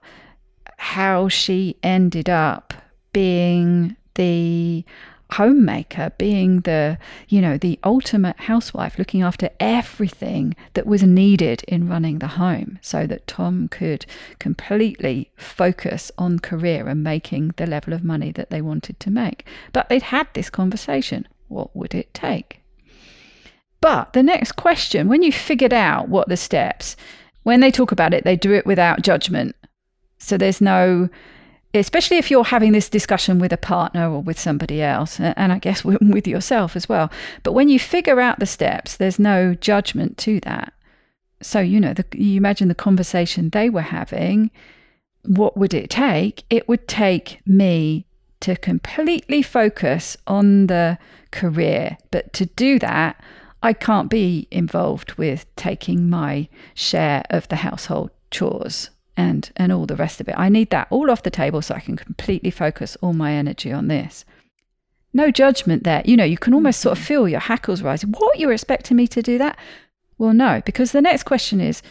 how 0.79 1.29
she 1.29 1.77
ended 1.83 2.29
up 2.29 2.75
being 3.13 3.97
the 4.15 4.85
homemaker, 5.33 6.13
being 6.19 6.61
the, 6.61 6.99
you 7.29 7.41
know, 7.41 7.57
the 7.59 7.79
ultimate 7.85 8.39
housewife, 8.41 8.99
looking 8.99 9.23
after 9.23 9.51
everything 9.59 10.55
that 10.75 10.87
was 10.87 11.03
needed 11.03 11.63
in 11.69 11.89
running 11.89 12.19
the 12.19 12.29
home 12.29 12.79
so 12.83 13.07
that 13.07 13.27
Tom 13.27 13.69
could 13.69 14.07
completely 14.39 15.31
focus 15.37 16.11
on 16.19 16.39
career 16.39 16.89
and 16.89 17.03
making 17.03 17.55
the 17.57 17.67
level 17.67 17.93
of 17.93 18.05
money 18.05 18.33
that 18.33 18.51
they 18.51 18.61
wanted 18.61 18.99
to 19.01 19.11
make. 19.11 19.47
But 19.73 19.89
they'd 19.89 20.03
had 20.03 20.29
this 20.35 20.51
conversation. 20.51 21.29
What 21.49 21.75
would 21.75 21.95
it 21.95 22.15
take? 22.15 22.61
But 23.81 24.13
the 24.13 24.23
next 24.23 24.53
question, 24.53 25.09
when 25.09 25.23
you 25.23 25.33
figured 25.33 25.73
out 25.73 26.09
what 26.09 26.29
the 26.29 26.37
steps, 26.37 26.97
when 27.43 27.61
they 27.61 27.71
talk 27.71 27.93
about 27.93 28.13
it, 28.13 28.25
they 28.25 28.37
do 28.37 28.53
it 28.53 28.67
without 28.67 29.03
judgment. 29.03 29.57
So 30.19 30.37
there's 30.37 30.61
no 30.61 31.09
especially 31.75 32.17
if 32.17 32.31
you're 32.31 32.45
having 32.45 32.73
this 32.73 32.89
discussion 32.89 33.39
with 33.39 33.53
a 33.53 33.57
partner 33.57 34.11
or 34.11 34.21
with 34.21 34.39
somebody 34.39 34.83
else, 34.83 35.21
and 35.21 35.53
I 35.53 35.59
guess 35.59 35.85
with 35.85 36.27
yourself 36.27 36.77
as 36.77 36.89
well. 36.89 37.11
But 37.43 37.53
when 37.53 37.69
you 37.69 37.79
figure 37.79 38.21
out 38.21 38.39
the 38.39 38.47
steps, 38.47 38.97
there's 38.97 39.19
no 39.19 39.55
judgment 39.55 40.19
to 40.19 40.41
that. 40.41 40.73
So, 41.43 41.61
you 41.61 41.81
know, 41.81 41.95
the, 41.95 42.05
you 42.13 42.37
imagine 42.37 42.69
the 42.69 42.75
conversation 42.75 43.51
they 43.51 43.71
were 43.71 43.81
having. 43.81 44.51
What 45.25 45.57
would 45.57 45.73
it 45.73 45.91
take? 45.91 46.45
It 46.51 46.69
would 46.69 46.87
take 46.89 47.41
me 47.47 48.07
to 48.41 48.57
completely 48.57 49.43
focus 49.43 50.17
on 50.27 50.67
the 50.67 50.99
career. 51.31 51.99
But 52.11 52.33
to 52.35 52.47
do 52.47 52.79
that, 52.81 53.23
I 53.63 53.75
can't 53.75 54.11
be 54.11 54.49
involved 54.51 55.15
with 55.15 55.45
taking 55.57 56.09
my 56.09 56.49
share 56.75 57.23
of 57.31 57.49
the 57.49 57.57
household 57.57 58.11
chores 58.31 58.91
and 59.17 59.51
and 59.57 59.73
all 59.73 59.87
the 59.87 59.97
rest 59.97 60.21
of 60.21 60.29
it. 60.29 60.35
I 60.37 60.49
need 60.49 60.71
that 60.71 60.89
all 60.91 61.11
off 61.11 61.23
the 61.23 61.31
table 61.31 61.63
so 61.63 61.75
I 61.75 61.81
can 61.81 61.97
completely 61.97 62.51
focus 62.51 62.97
all 63.01 63.13
my 63.13 63.33
energy 63.33 63.73
on 63.73 63.89
this. 63.89 64.25
No 65.13 65.31
judgment 65.31 65.85
there. 65.85 66.03
You 66.05 66.17
know, 66.17 66.25
you 66.25 66.39
can 66.39 66.55
almost 66.55 66.81
sort 66.81 66.93
of 66.93 66.99
mm-hmm. 66.99 67.09
feel 67.09 67.29
your 67.29 67.41
hackles 67.41 67.83
rising. 67.83 68.13
What 68.13 68.39
you're 68.39 68.53
expecting 68.53 68.97
me 68.97 69.07
to 69.09 69.23
do 69.23 69.39
that? 69.39 69.59
Well, 70.19 70.33
no, 70.33 70.63
because 70.65 70.93
the 70.93 71.01
next 71.01 71.25
question 71.25 71.61
is 71.61 71.83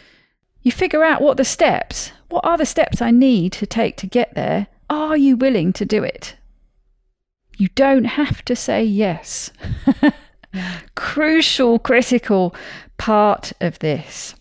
you 0.62 0.72
figure 0.72 1.04
out 1.04 1.22
what 1.22 1.38
the 1.38 1.46
steps, 1.46 2.12
what 2.30 2.46
are 2.46 2.58
the 2.58 2.66
steps 2.66 3.02
I 3.02 3.12
need 3.12 3.54
to 3.54 3.66
take 3.66 3.98
to 3.98 4.08
get 4.08 4.36
there? 4.36 4.68
Are 4.90 5.18
you 5.18 5.36
willing 5.36 5.74
to 5.74 5.86
do 5.86 6.04
it? 6.04 6.36
You 7.58 7.68
don't 7.76 8.06
have 8.06 8.44
to 8.46 8.56
say 8.56 8.84
yes. 8.84 9.52
Crucial, 10.96 11.80
critical 11.80 12.56
part 12.98 13.52
of 13.60 13.80
this. 13.80 14.36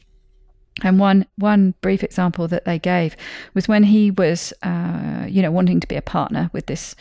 And 0.82 0.98
one 0.98 1.26
one 1.36 1.74
brief 1.80 2.04
example 2.04 2.48
that 2.48 2.64
they 2.64 2.78
gave 2.78 3.16
was 3.54 3.68
when 3.68 3.84
he 3.84 4.10
was, 4.10 4.52
uh, 4.62 5.26
you 5.28 5.42
know, 5.42 5.50
wanting 5.50 5.80
to 5.80 5.88
be 5.88 5.96
a 5.96 6.02
partner 6.02 6.50
with 6.52 6.66
this 6.66 6.94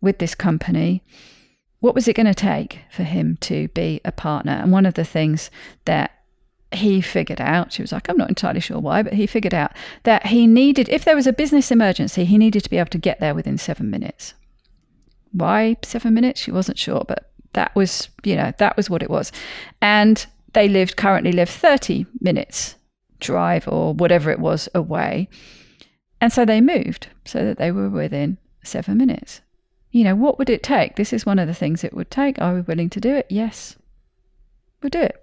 with 0.00 0.18
this 0.18 0.34
company. 0.34 1.02
What 1.80 1.94
was 1.94 2.08
it 2.08 2.16
going 2.16 2.26
to 2.26 2.34
take 2.34 2.80
for 2.90 3.02
him 3.02 3.36
to 3.42 3.68
be 3.68 4.00
a 4.04 4.12
partner? 4.12 4.52
And 4.52 4.72
one 4.72 4.86
of 4.86 4.94
the 4.94 5.04
things 5.04 5.50
that 5.84 6.12
he 6.72 7.00
figured 7.00 7.40
out, 7.40 7.72
she 7.72 7.82
was 7.82 7.92
like, 7.92 8.08
I'm 8.08 8.16
not 8.16 8.30
entirely 8.30 8.60
sure 8.60 8.78
why, 8.78 9.02
but 9.02 9.12
he 9.12 9.26
figured 9.26 9.54
out 9.54 9.72
that 10.04 10.26
he 10.26 10.46
needed, 10.46 10.88
if 10.88 11.04
there 11.04 11.14
was 11.14 11.26
a 11.26 11.32
business 11.32 11.70
emergency, 11.70 12.24
he 12.24 12.38
needed 12.38 12.64
to 12.64 12.70
be 12.70 12.78
able 12.78 12.90
to 12.90 12.98
get 12.98 13.20
there 13.20 13.34
within 13.34 13.58
seven 13.58 13.90
minutes. 13.90 14.34
Why 15.32 15.76
seven 15.82 16.14
minutes? 16.14 16.40
She 16.40 16.50
wasn't 16.50 16.78
sure, 16.78 17.04
but 17.06 17.30
that 17.52 17.74
was, 17.76 18.08
you 18.24 18.34
know, 18.34 18.52
that 18.58 18.76
was 18.76 18.88
what 18.88 19.02
it 19.02 19.10
was. 19.10 19.30
And 19.80 20.24
they 20.54 20.68
lived 20.68 20.96
currently 20.96 21.32
live 21.32 21.50
30 21.50 22.06
minutes 22.20 22.76
drive 23.24 23.66
or 23.66 23.94
whatever 23.94 24.30
it 24.30 24.38
was 24.38 24.68
away. 24.74 25.28
And 26.20 26.32
so 26.32 26.44
they 26.44 26.60
moved 26.60 27.08
so 27.24 27.44
that 27.44 27.58
they 27.58 27.72
were 27.72 27.90
within 27.90 28.38
seven 28.62 28.96
minutes. 28.96 29.40
You 29.90 30.04
know, 30.04 30.14
what 30.14 30.38
would 30.38 30.50
it 30.50 30.62
take? 30.62 30.96
This 30.96 31.12
is 31.12 31.26
one 31.26 31.38
of 31.38 31.48
the 31.48 31.54
things 31.54 31.82
it 31.82 31.94
would 31.94 32.10
take. 32.10 32.40
Are 32.40 32.54
we 32.54 32.60
willing 32.60 32.90
to 32.90 33.00
do 33.00 33.14
it? 33.14 33.26
Yes, 33.28 33.76
we'll 34.82 34.90
do 34.90 35.00
it. 35.00 35.20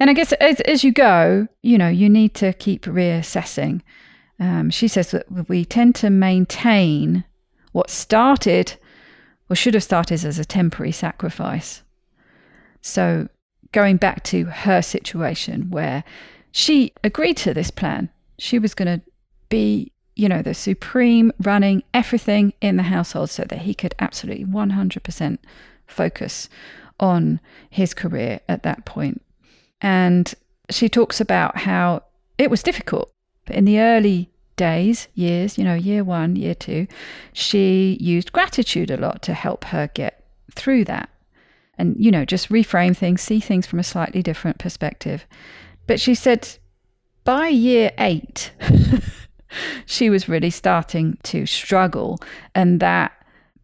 And 0.00 0.08
I 0.10 0.12
guess 0.12 0.32
as, 0.34 0.60
as 0.60 0.84
you 0.84 0.92
go, 0.92 1.48
you 1.62 1.76
know, 1.76 1.88
you 1.88 2.08
need 2.08 2.34
to 2.34 2.52
keep 2.52 2.84
reassessing. 2.84 3.82
Um, 4.38 4.70
she 4.70 4.86
says 4.86 5.10
that 5.10 5.48
we 5.48 5.64
tend 5.64 5.96
to 5.96 6.10
maintain 6.10 7.24
what 7.72 7.90
started 7.90 8.76
or 9.50 9.56
should 9.56 9.74
have 9.74 9.82
started 9.82 10.24
as 10.24 10.38
a 10.38 10.44
temporary 10.44 10.92
sacrifice. 10.92 11.82
So 12.80 13.28
going 13.72 13.96
back 13.96 14.22
to 14.24 14.44
her 14.44 14.82
situation 14.82 15.70
where 15.70 16.04
she 16.58 16.92
agreed 17.04 17.36
to 17.36 17.54
this 17.54 17.70
plan. 17.70 18.10
She 18.36 18.58
was 18.58 18.74
going 18.74 18.98
to 18.98 19.00
be, 19.48 19.92
you 20.16 20.28
know, 20.28 20.42
the 20.42 20.54
supreme 20.54 21.30
running 21.40 21.84
everything 21.94 22.52
in 22.60 22.76
the 22.76 22.82
household 22.82 23.30
so 23.30 23.44
that 23.44 23.60
he 23.60 23.74
could 23.74 23.94
absolutely 24.00 24.44
100% 24.44 25.38
focus 25.86 26.48
on 26.98 27.38
his 27.70 27.94
career 27.94 28.40
at 28.48 28.64
that 28.64 28.84
point. 28.84 29.22
And 29.80 30.34
she 30.68 30.88
talks 30.88 31.20
about 31.20 31.58
how 31.58 32.02
it 32.38 32.50
was 32.50 32.64
difficult. 32.64 33.12
But 33.46 33.54
in 33.54 33.64
the 33.64 33.78
early 33.78 34.28
days, 34.56 35.06
years, 35.14 35.58
you 35.58 35.64
know, 35.64 35.74
year 35.74 36.02
one, 36.02 36.34
year 36.34 36.56
two, 36.56 36.88
she 37.32 37.96
used 38.00 38.32
gratitude 38.32 38.90
a 38.90 38.96
lot 38.96 39.22
to 39.22 39.32
help 39.32 39.66
her 39.66 39.90
get 39.94 40.24
through 40.56 40.86
that. 40.86 41.08
And, 41.78 41.94
you 42.04 42.10
know, 42.10 42.24
just 42.24 42.48
reframe 42.48 42.96
things, 42.96 43.22
see 43.22 43.38
things 43.38 43.64
from 43.64 43.78
a 43.78 43.84
slightly 43.84 44.24
different 44.24 44.58
perspective. 44.58 45.24
But 45.88 46.00
she 46.00 46.14
said 46.14 46.46
by 47.24 47.48
year 47.48 47.90
eight, 47.98 48.52
she 49.86 50.10
was 50.10 50.28
really 50.28 50.50
starting 50.50 51.18
to 51.24 51.46
struggle 51.46 52.20
and 52.54 52.78
that 52.78 53.12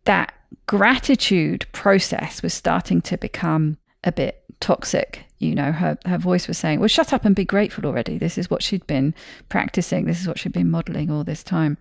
that 0.04 0.34
gratitude 0.66 1.66
process 1.72 2.42
was 2.42 2.54
starting 2.54 3.02
to 3.02 3.18
become 3.18 3.76
a 4.02 4.10
bit 4.10 4.42
toxic. 4.58 5.20
You 5.38 5.54
know 5.54 5.70
her 5.70 5.98
her 6.06 6.16
voice 6.16 6.48
was 6.48 6.56
saying 6.56 6.80
well 6.80 6.88
shut 6.88 7.12
up 7.12 7.26
and 7.26 7.36
be 7.36 7.44
grateful 7.44 7.84
already. 7.84 8.16
This 8.16 8.38
is 8.38 8.48
what 8.48 8.62
she'd 8.62 8.86
been 8.86 9.14
practicing. 9.50 10.06
This 10.06 10.20
is 10.20 10.26
what 10.26 10.38
she'd 10.38 10.52
been 10.52 10.70
modeling 10.70 11.10
all 11.10 11.24
this 11.24 11.44
time. 11.44 11.76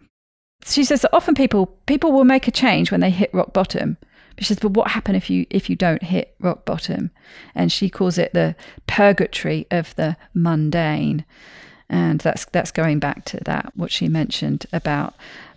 She 0.66 0.84
says 0.84 1.02
that 1.02 1.16
often 1.16 1.36
people 1.36 1.68
people 1.86 2.12
will 2.12 2.26
make 2.26 2.50
a 2.50 2.52
change 2.52 2.92
when 2.92 3.00
they 3.00 3.10
hit 3.10 3.34
rock 3.34 3.54
bottom 3.54 3.98
but 4.36 4.44
she 4.44 4.50
says 4.50 4.60
but 4.60 4.72
what 4.72 4.92
happens 4.92 5.18
if 5.18 5.30
you 5.30 5.46
if 5.50 5.70
you 5.70 5.76
don't 5.76 6.04
hit 6.04 6.36
rock 6.40 6.66
bottom 6.66 7.12
and 7.56 7.72
she 7.72 7.90
calls 7.90 8.18
it 8.18 8.34
the 8.34 8.56
purgatory 8.88 9.68
of 9.72 9.96
the 9.96 10.16
mundane 10.34 11.26
and 11.90 12.22
that's 12.22 12.46
that's 12.46 12.72
going 12.72 13.00
back 13.00 13.26
to 13.26 13.38
that 13.46 13.72
what 13.76 13.92
she 13.92 14.08
mentioned 14.08 14.66
about 14.74 15.14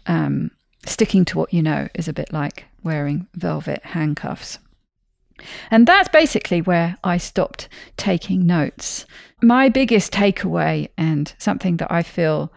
um, 0.07 0.51
sticking 0.85 1.25
to 1.27 1.39
what 1.39 1.53
you 1.53 1.63
know 1.63 1.89
is 1.95 2.09
a 2.09 2.13
bit 2.13 2.33
like 2.33 2.67
wearing 2.83 3.27
velvet 3.35 3.85
handcuffs. 3.85 4.59
And 5.71 5.87
that's 5.87 6.09
basically 6.09 6.63
where 6.63 6.97
I 7.05 7.19
stopped 7.19 7.69
taking 7.99 8.47
notes. 8.47 9.05
My 9.43 9.69
biggest 9.69 10.13
takeaway, 10.13 10.89
and 10.97 11.35
something 11.37 11.77
that 11.77 11.93
I 11.93 12.03
feel 12.03 12.51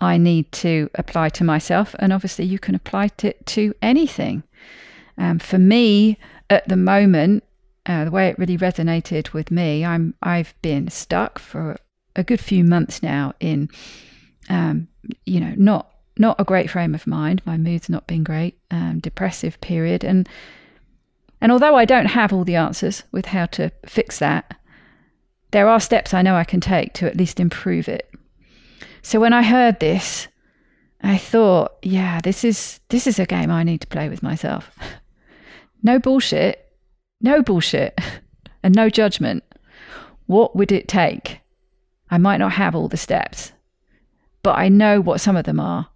I 0.00 0.16
need 0.16 0.50
to 0.52 0.90
apply 0.96 1.28
to 1.30 1.44
myself, 1.44 1.94
and 2.00 2.12
obviously 2.12 2.46
you 2.46 2.58
can 2.58 2.74
apply 2.74 3.10
it 3.22 3.46
to 3.46 3.74
anything. 3.80 4.42
Um, 5.20 5.38
for 5.38 5.58
me, 5.58 6.18
at 6.48 6.66
the 6.66 6.78
moment, 6.78 7.44
uh, 7.84 8.06
the 8.06 8.10
way 8.10 8.28
it 8.28 8.38
really 8.38 8.56
resonated 8.56 9.34
with 9.34 9.50
me, 9.50 9.84
I'm 9.84 10.14
I've 10.22 10.54
been 10.62 10.88
stuck 10.88 11.38
for 11.38 11.76
a 12.16 12.24
good 12.24 12.40
few 12.40 12.64
months 12.64 13.02
now 13.02 13.34
in, 13.38 13.68
um, 14.48 14.88
you 15.26 15.38
know, 15.38 15.52
not 15.56 15.92
not 16.16 16.40
a 16.40 16.44
great 16.44 16.70
frame 16.70 16.94
of 16.94 17.06
mind. 17.06 17.42
My 17.44 17.58
mood's 17.58 17.90
not 17.90 18.06
been 18.06 18.24
great, 18.24 18.58
um, 18.70 18.98
depressive 18.98 19.60
period, 19.60 20.04
and 20.04 20.26
and 21.38 21.52
although 21.52 21.76
I 21.76 21.84
don't 21.84 22.06
have 22.06 22.32
all 22.32 22.44
the 22.44 22.56
answers 22.56 23.02
with 23.12 23.26
how 23.26 23.44
to 23.46 23.70
fix 23.84 24.18
that, 24.20 24.56
there 25.50 25.68
are 25.68 25.80
steps 25.80 26.14
I 26.14 26.22
know 26.22 26.34
I 26.34 26.44
can 26.44 26.60
take 26.60 26.94
to 26.94 27.06
at 27.06 27.16
least 27.16 27.38
improve 27.38 27.88
it. 27.88 28.10
So 29.02 29.20
when 29.20 29.34
I 29.34 29.42
heard 29.42 29.80
this, 29.80 30.28
I 31.02 31.18
thought, 31.18 31.76
yeah, 31.82 32.22
this 32.22 32.42
is 32.42 32.80
this 32.88 33.06
is 33.06 33.18
a 33.18 33.26
game 33.26 33.50
I 33.50 33.64
need 33.64 33.82
to 33.82 33.86
play 33.86 34.08
with 34.08 34.22
myself. 34.22 34.70
no 35.82 35.98
bullshit, 35.98 36.66
no 37.20 37.42
bullshit, 37.42 37.98
and 38.62 38.74
no 38.74 38.88
judgment. 38.88 39.44
What 40.26 40.54
would 40.56 40.72
it 40.72 40.88
take? 40.88 41.40
I 42.10 42.18
might 42.18 42.38
not 42.38 42.52
have 42.52 42.74
all 42.74 42.88
the 42.88 42.96
steps, 42.96 43.52
but 44.42 44.58
I 44.58 44.68
know 44.68 45.00
what 45.00 45.20
some 45.20 45.36
of 45.36 45.44
them 45.44 45.60
are. 45.60 45.88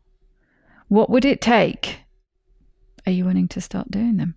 What 0.89 1.11
would 1.11 1.25
it 1.25 1.41
take? 1.41 2.01
Are 3.07 3.13
you 3.13 3.25
wanting 3.25 3.49
to 3.49 3.61
start 3.61 3.91
doing 3.91 4.17
them? 4.17 4.37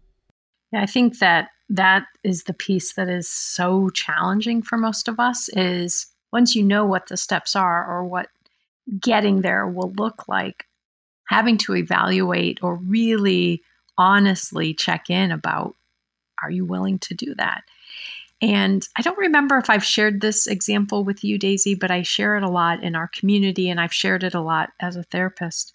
Yeah, 0.71 0.81
I 0.81 0.85
think 0.85 1.19
that 1.19 1.49
that 1.69 2.03
is 2.23 2.43
the 2.43 2.53
piece 2.53 2.93
that 2.93 3.09
is 3.09 3.27
so 3.27 3.89
challenging 3.89 4.61
for 4.61 4.77
most 4.77 5.07
of 5.07 5.19
us 5.19 5.49
is 5.49 6.07
once 6.31 6.55
you 6.55 6.63
know 6.63 6.85
what 6.85 7.07
the 7.07 7.17
steps 7.17 7.55
are 7.55 7.85
or 7.85 8.05
what 8.05 8.27
getting 8.99 9.41
there 9.41 9.67
will 9.67 9.91
look 9.97 10.27
like, 10.27 10.65
having 11.27 11.57
to 11.57 11.75
evaluate 11.75 12.59
or 12.61 12.75
really 12.75 13.61
honestly 13.97 14.73
check 14.73 15.09
in 15.09 15.31
about 15.31 15.75
are 16.41 16.51
you 16.51 16.65
willing 16.65 16.99
to 16.99 17.15
do 17.15 17.33
that? 17.35 17.63
And 18.39 18.87
I 18.95 19.01
don't 19.01 19.17
remember 19.17 19.57
if 19.57 19.69
I've 19.69 19.83
shared 19.83 20.21
this 20.21 20.45
example 20.45 21.03
with 21.03 21.23
you, 21.23 21.39
Daisy, 21.39 21.73
but 21.73 21.89
I 21.89 22.03
share 22.03 22.37
it 22.37 22.43
a 22.43 22.49
lot 22.49 22.83
in 22.83 22.95
our 22.95 23.07
community 23.07 23.69
and 23.69 23.81
I've 23.81 23.93
shared 23.93 24.23
it 24.23 24.35
a 24.35 24.41
lot 24.41 24.69
as 24.79 24.95
a 24.95 25.03
therapist 25.03 25.73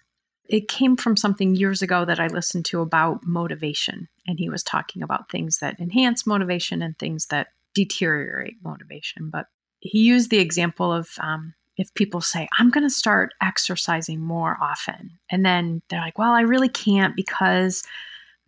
it 0.49 0.67
came 0.67 0.95
from 0.95 1.15
something 1.15 1.55
years 1.55 1.81
ago 1.81 2.05
that 2.05 2.19
I 2.19 2.27
listened 2.27 2.65
to 2.65 2.81
about 2.81 3.25
motivation. 3.25 4.07
And 4.27 4.39
he 4.39 4.49
was 4.49 4.63
talking 4.63 5.01
about 5.01 5.29
things 5.29 5.59
that 5.59 5.79
enhance 5.79 6.27
motivation 6.27 6.81
and 6.81 6.97
things 6.97 7.27
that 7.27 7.47
deteriorate 7.73 8.57
motivation. 8.63 9.29
But 9.29 9.47
he 9.79 9.99
used 9.99 10.29
the 10.29 10.39
example 10.39 10.91
of 10.91 11.09
um, 11.19 11.53
if 11.77 11.93
people 11.93 12.21
say, 12.21 12.47
I'm 12.59 12.69
going 12.69 12.83
to 12.83 12.93
start 12.93 13.33
exercising 13.41 14.19
more 14.19 14.57
often. 14.61 15.17
And 15.31 15.45
then 15.45 15.81
they're 15.89 16.01
like, 16.01 16.19
well, 16.19 16.33
I 16.33 16.41
really 16.41 16.69
can't 16.69 17.15
because 17.15 17.83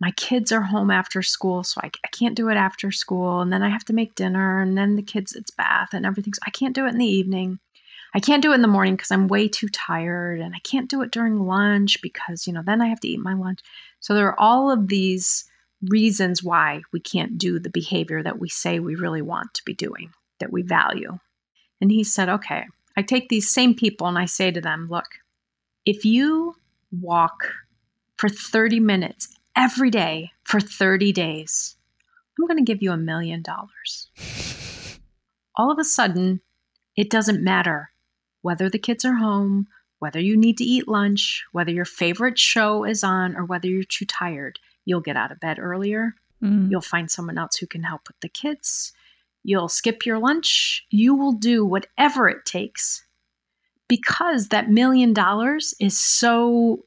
my 0.00 0.10
kids 0.12 0.52
are 0.52 0.62
home 0.62 0.90
after 0.90 1.22
school. 1.22 1.64
So 1.64 1.80
I, 1.82 1.90
I 2.04 2.08
can't 2.12 2.34
do 2.34 2.48
it 2.48 2.56
after 2.56 2.90
school. 2.90 3.40
And 3.40 3.52
then 3.52 3.62
I 3.62 3.70
have 3.70 3.84
to 3.86 3.94
make 3.94 4.14
dinner. 4.14 4.60
And 4.60 4.76
then 4.76 4.96
the 4.96 5.02
kids, 5.02 5.34
it's 5.34 5.50
bath 5.50 5.90
and 5.92 6.04
everything. 6.04 6.34
So 6.34 6.40
I 6.46 6.50
can't 6.50 6.74
do 6.74 6.86
it 6.86 6.90
in 6.90 6.98
the 6.98 7.06
evening. 7.06 7.58
I 8.14 8.20
can't 8.20 8.42
do 8.42 8.52
it 8.52 8.54
in 8.54 8.62
the 8.62 8.68
morning 8.68 8.96
because 8.96 9.10
I'm 9.10 9.28
way 9.28 9.46
too 9.46 9.68
tired, 9.68 10.40
and 10.40 10.54
I 10.54 10.58
can't 10.60 10.88
do 10.88 11.02
it 11.02 11.10
during 11.10 11.46
lunch 11.46 12.00
because, 12.00 12.46
you 12.46 12.52
know, 12.54 12.62
then 12.64 12.80
I 12.80 12.88
have 12.88 13.00
to 13.00 13.08
eat 13.08 13.20
my 13.20 13.34
lunch. 13.34 13.60
So 14.00 14.14
there 14.14 14.26
are 14.28 14.40
all 14.40 14.70
of 14.70 14.88
these 14.88 15.44
reasons 15.82 16.42
why 16.42 16.80
we 16.94 17.00
can't 17.00 17.36
do 17.36 17.58
the 17.58 17.68
behavior 17.68 18.22
that 18.22 18.38
we 18.38 18.48
say 18.48 18.78
we 18.78 18.94
really 18.94 19.20
want 19.20 19.52
to 19.52 19.64
be 19.66 19.74
doing, 19.74 20.14
that 20.40 20.50
we 20.50 20.62
value. 20.62 21.18
And 21.80 21.90
he 21.90 22.04
said, 22.04 22.30
okay, 22.30 22.64
I 22.96 23.02
take 23.02 23.28
these 23.28 23.50
same 23.50 23.74
people 23.74 24.06
and 24.06 24.18
I 24.18 24.24
say 24.24 24.50
to 24.50 24.62
them, 24.62 24.88
look, 24.88 25.18
if 25.84 26.06
you 26.06 26.56
walk 26.90 27.52
for 28.16 28.30
30 28.30 28.80
minutes 28.80 29.36
every 29.56 29.90
day 29.90 30.32
for 30.44 30.60
30 30.60 31.12
days, 31.12 31.76
I'm 32.38 32.46
going 32.46 32.58
to 32.58 32.64
give 32.64 32.82
you 32.82 32.92
a 32.92 32.96
million 32.96 33.42
dollars. 33.42 34.08
All 35.56 35.70
of 35.70 35.78
a 35.78 35.84
sudden, 35.84 36.40
it 36.96 37.10
doesn't 37.10 37.42
matter 37.42 37.90
whether 38.42 38.68
the 38.68 38.78
kids 38.78 39.04
are 39.04 39.14
home, 39.14 39.66
whether 39.98 40.20
you 40.20 40.36
need 40.36 40.58
to 40.58 40.64
eat 40.64 40.86
lunch, 40.86 41.44
whether 41.52 41.70
your 41.70 41.84
favorite 41.84 42.38
show 42.38 42.84
is 42.84 43.02
on, 43.02 43.34
or 43.34 43.44
whether 43.44 43.66
you're 43.66 43.82
too 43.82 44.04
tired, 44.04 44.58
you'll 44.84 45.00
get 45.00 45.16
out 45.16 45.32
of 45.32 45.40
bed 45.40 45.58
earlier. 45.58 46.14
Mm. 46.42 46.70
You'll 46.70 46.82
find 46.82 47.10
someone 47.10 47.38
else 47.38 47.56
who 47.56 47.66
can 47.66 47.82
help 47.82 48.06
with 48.06 48.20
the 48.20 48.28
kids. 48.28 48.92
You'll 49.42 49.68
skip 49.68 50.04
your 50.04 50.18
lunch. 50.18 50.84
You 50.90 51.14
will 51.14 51.32
do 51.32 51.64
whatever 51.64 52.28
it 52.28 52.44
takes 52.44 53.04
because 53.88 54.48
that 54.48 54.70
million 54.70 55.12
dollars 55.12 55.74
is 55.80 55.98
so, 55.98 56.84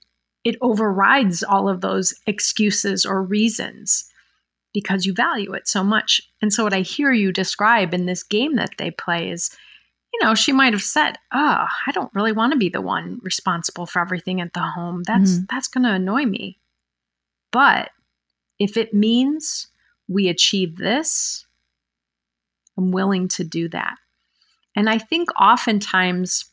it 0.50 0.58
overrides 0.62 1.44
all 1.44 1.70
of 1.70 1.82
those 1.82 2.14
excuses 2.26 3.06
or 3.06 3.22
reasons 3.22 4.06
because 4.74 5.06
you 5.06 5.14
value 5.14 5.54
it 5.54 5.68
so 5.68 5.84
much. 5.84 6.22
And 6.42 6.52
so, 6.52 6.64
what 6.64 6.74
I 6.74 6.82
hear 6.82 7.12
you 7.12 7.32
describe 7.32 7.94
in 7.94 8.08
this 8.08 8.24
game 8.24 8.56
that 8.56 8.72
they 8.78 8.92
play 8.92 9.30
is 9.30 9.56
you 10.12 10.26
know, 10.26 10.34
she 10.34 10.52
might 10.52 10.74
have 10.74 10.82
said, 10.82 11.18
"Oh, 11.32 11.68
I 11.88 11.92
don't 11.92 12.14
really 12.16 12.32
want 12.32 12.54
to 12.54 12.58
be 12.58 12.70
the 12.70 12.82
one 12.82 13.20
responsible 13.22 13.86
for 13.86 14.02
everything 14.02 14.42
at 14.42 14.54
the 14.54 14.62
home. 14.62 15.04
That's 15.04 15.34
mm-hmm. 15.34 15.44
that's 15.50 15.68
going 15.68 15.84
to 15.84 15.94
annoy 15.94 16.26
me." 16.26 16.58
But 17.52 17.92
if 18.58 18.76
it 18.76 18.94
means 18.94 19.68
we 20.08 20.28
achieve 20.28 20.78
this, 20.78 21.46
I'm 22.76 22.92
willing 22.92 23.28
to 23.30 23.44
do 23.44 23.70
that. 23.70 23.96
And 24.76 24.90
I 24.90 24.98
think 24.98 25.30
oftentimes 25.40 26.46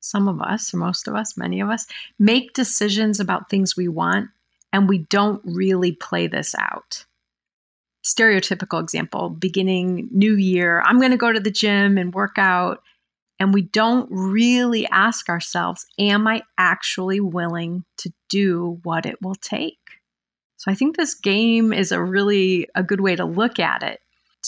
some 0.00 0.28
of 0.28 0.40
us, 0.40 0.72
or 0.74 0.78
most 0.78 1.06
of 1.06 1.14
us, 1.14 1.36
many 1.36 1.60
of 1.60 1.68
us, 1.68 1.86
make 2.18 2.52
decisions 2.52 3.20
about 3.20 3.48
things 3.48 3.76
we 3.76 3.88
want 3.88 4.30
and 4.72 4.88
we 4.88 4.98
don't 4.98 5.42
really 5.44 5.92
play 5.92 6.26
this 6.26 6.54
out. 6.58 7.04
Stereotypical 8.04 8.80
example 8.80 9.28
beginning 9.28 10.08
new 10.10 10.36
year, 10.36 10.80
I'm 10.82 10.98
going 10.98 11.10
to 11.10 11.16
go 11.16 11.32
to 11.32 11.40
the 11.40 11.50
gym 11.50 11.98
and 11.98 12.14
work 12.14 12.38
out 12.38 12.82
and 13.38 13.54
we 13.54 13.62
don't 13.62 14.08
really 14.10 14.86
ask 14.88 15.28
ourselves, 15.28 15.86
am 15.98 16.26
I 16.26 16.42
actually 16.58 17.20
willing 17.20 17.84
to 17.98 18.12
do 18.28 18.78
what 18.82 19.06
it 19.06 19.20
will 19.22 19.34
take? 19.34 19.78
So 20.58 20.70
I 20.70 20.74
think 20.74 20.96
this 20.96 21.14
game 21.14 21.72
is 21.72 21.90
a 21.90 22.02
really 22.02 22.68
a 22.74 22.82
good 22.82 23.00
way 23.00 23.16
to 23.16 23.24
look 23.24 23.58
at 23.58 23.82
it 23.82 24.00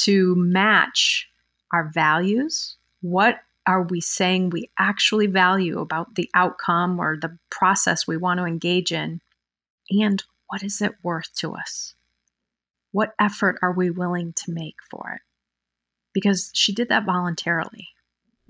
to 0.02 0.34
match 0.36 1.28
our 1.72 1.90
values. 1.92 2.76
What 3.00 3.40
are 3.66 3.82
we 3.82 4.00
saying 4.00 4.50
we 4.50 4.70
actually 4.78 5.26
value 5.26 5.80
about 5.80 6.14
the 6.14 6.28
outcome 6.34 6.98
or 6.98 7.16
the 7.16 7.38
process 7.50 8.06
we 8.06 8.16
want 8.16 8.38
to 8.38 8.44
engage 8.44 8.92
in? 8.92 9.20
And 9.90 10.22
what 10.48 10.62
is 10.62 10.80
it 10.80 10.92
worth 11.02 11.32
to 11.36 11.54
us? 11.54 11.94
What 12.90 13.14
effort 13.18 13.58
are 13.62 13.72
we 13.72 13.90
willing 13.90 14.32
to 14.34 14.52
make 14.52 14.76
for 14.90 15.12
it? 15.16 15.22
Because 16.12 16.50
she 16.52 16.72
did 16.72 16.88
that 16.88 17.06
voluntarily. 17.06 17.88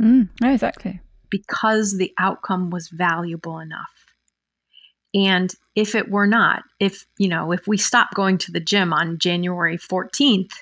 Mm, 0.01 0.29
exactly. 0.43 1.01
Because 1.31 1.97
the 1.97 2.13
outcome 2.19 2.71
was 2.71 2.89
valuable 2.89 3.59
enough. 3.59 4.07
And 5.15 5.53
if 5.77 5.95
it 5.95 6.11
were 6.11 6.27
not, 6.27 6.65
if, 6.81 7.07
you 7.19 7.29
know, 7.29 7.53
if 7.53 7.67
we 7.69 7.77
stop 7.77 8.15
going 8.15 8.39
to 8.39 8.53
the 8.53 8.61
gym 8.61 8.93
on 8.93 9.19
January 9.19 9.77
14th, 9.77 10.53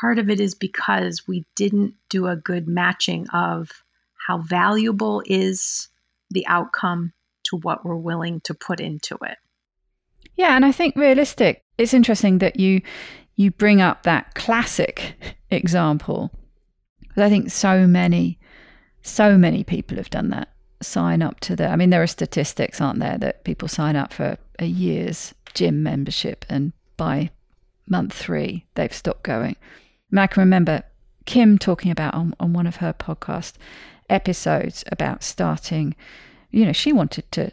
part 0.00 0.18
of 0.18 0.30
it 0.30 0.40
is 0.40 0.54
because 0.54 1.26
we 1.26 1.44
didn't 1.54 1.94
do 2.08 2.26
a 2.26 2.36
good 2.36 2.68
matching 2.68 3.28
of 3.30 3.70
how 4.26 4.38
valuable 4.38 5.22
is 5.26 5.88
the 6.30 6.46
outcome 6.46 7.12
to 7.44 7.56
what 7.56 7.84
we're 7.84 7.96
willing 7.96 8.40
to 8.40 8.54
put 8.54 8.80
into 8.80 9.16
it. 9.22 9.38
Yeah, 10.34 10.56
and 10.56 10.64
I 10.64 10.72
think 10.72 10.96
realistic. 10.96 11.62
It's 11.78 11.94
interesting 11.94 12.38
that 12.38 12.58
you 12.58 12.82
you 13.36 13.50
bring 13.50 13.80
up 13.80 14.02
that 14.02 14.34
classic 14.34 15.14
example 15.50 16.30
I 17.16 17.30
think 17.30 17.50
so 17.50 17.86
many, 17.86 18.38
so 19.02 19.38
many 19.38 19.64
people 19.64 19.96
have 19.96 20.10
done 20.10 20.30
that. 20.30 20.48
sign 20.82 21.22
up 21.22 21.40
to 21.40 21.56
the. 21.56 21.66
I 21.68 21.76
mean, 21.76 21.88
there 21.88 22.02
are 22.02 22.06
statistics, 22.06 22.80
aren't 22.82 22.98
there, 22.98 23.16
that 23.18 23.44
people 23.44 23.66
sign 23.66 23.96
up 23.96 24.12
for 24.12 24.36
a 24.58 24.66
year's 24.66 25.34
gym 25.54 25.82
membership 25.82 26.44
and 26.50 26.72
by 26.98 27.30
month 27.86 28.12
three 28.12 28.64
they've 28.74 28.92
stopped 28.92 29.22
going. 29.22 29.56
And 30.10 30.20
I 30.20 30.26
can 30.26 30.40
remember 30.40 30.82
Kim 31.24 31.58
talking 31.58 31.90
about 31.90 32.14
on, 32.14 32.34
on 32.38 32.52
one 32.52 32.66
of 32.66 32.76
her 32.76 32.92
podcast 32.92 33.54
episodes 34.08 34.84
about 34.90 35.22
starting. 35.22 35.94
You 36.50 36.66
know, 36.66 36.72
she 36.72 36.92
wanted 36.92 37.30
to 37.32 37.52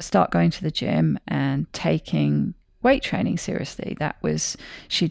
start 0.00 0.30
going 0.30 0.50
to 0.50 0.62
the 0.62 0.70
gym 0.70 1.18
and 1.26 1.70
taking 1.72 2.54
weight 2.82 3.02
training 3.02 3.38
seriously. 3.38 3.96
That 3.98 4.16
was 4.22 4.56
she 4.88 5.10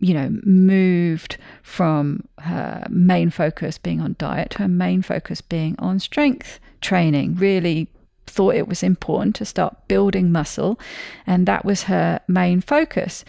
you 0.00 0.14
know, 0.14 0.30
moved 0.44 1.38
from 1.62 2.24
her 2.38 2.86
main 2.88 3.30
focus 3.30 3.78
being 3.78 4.00
on 4.00 4.14
diet 4.18 4.54
her 4.54 4.68
main 4.68 5.02
focus 5.02 5.40
being 5.40 5.74
on 5.78 5.98
strength 5.98 6.60
training, 6.80 7.34
really 7.34 7.88
thought 8.26 8.54
it 8.54 8.68
was 8.68 8.82
important 8.82 9.34
to 9.36 9.44
start 9.44 9.76
building 9.88 10.30
muscle, 10.30 10.78
and 11.26 11.46
that 11.46 11.64
was 11.64 11.84
her 11.84 12.20
main 12.28 12.60
focus. 12.60 13.24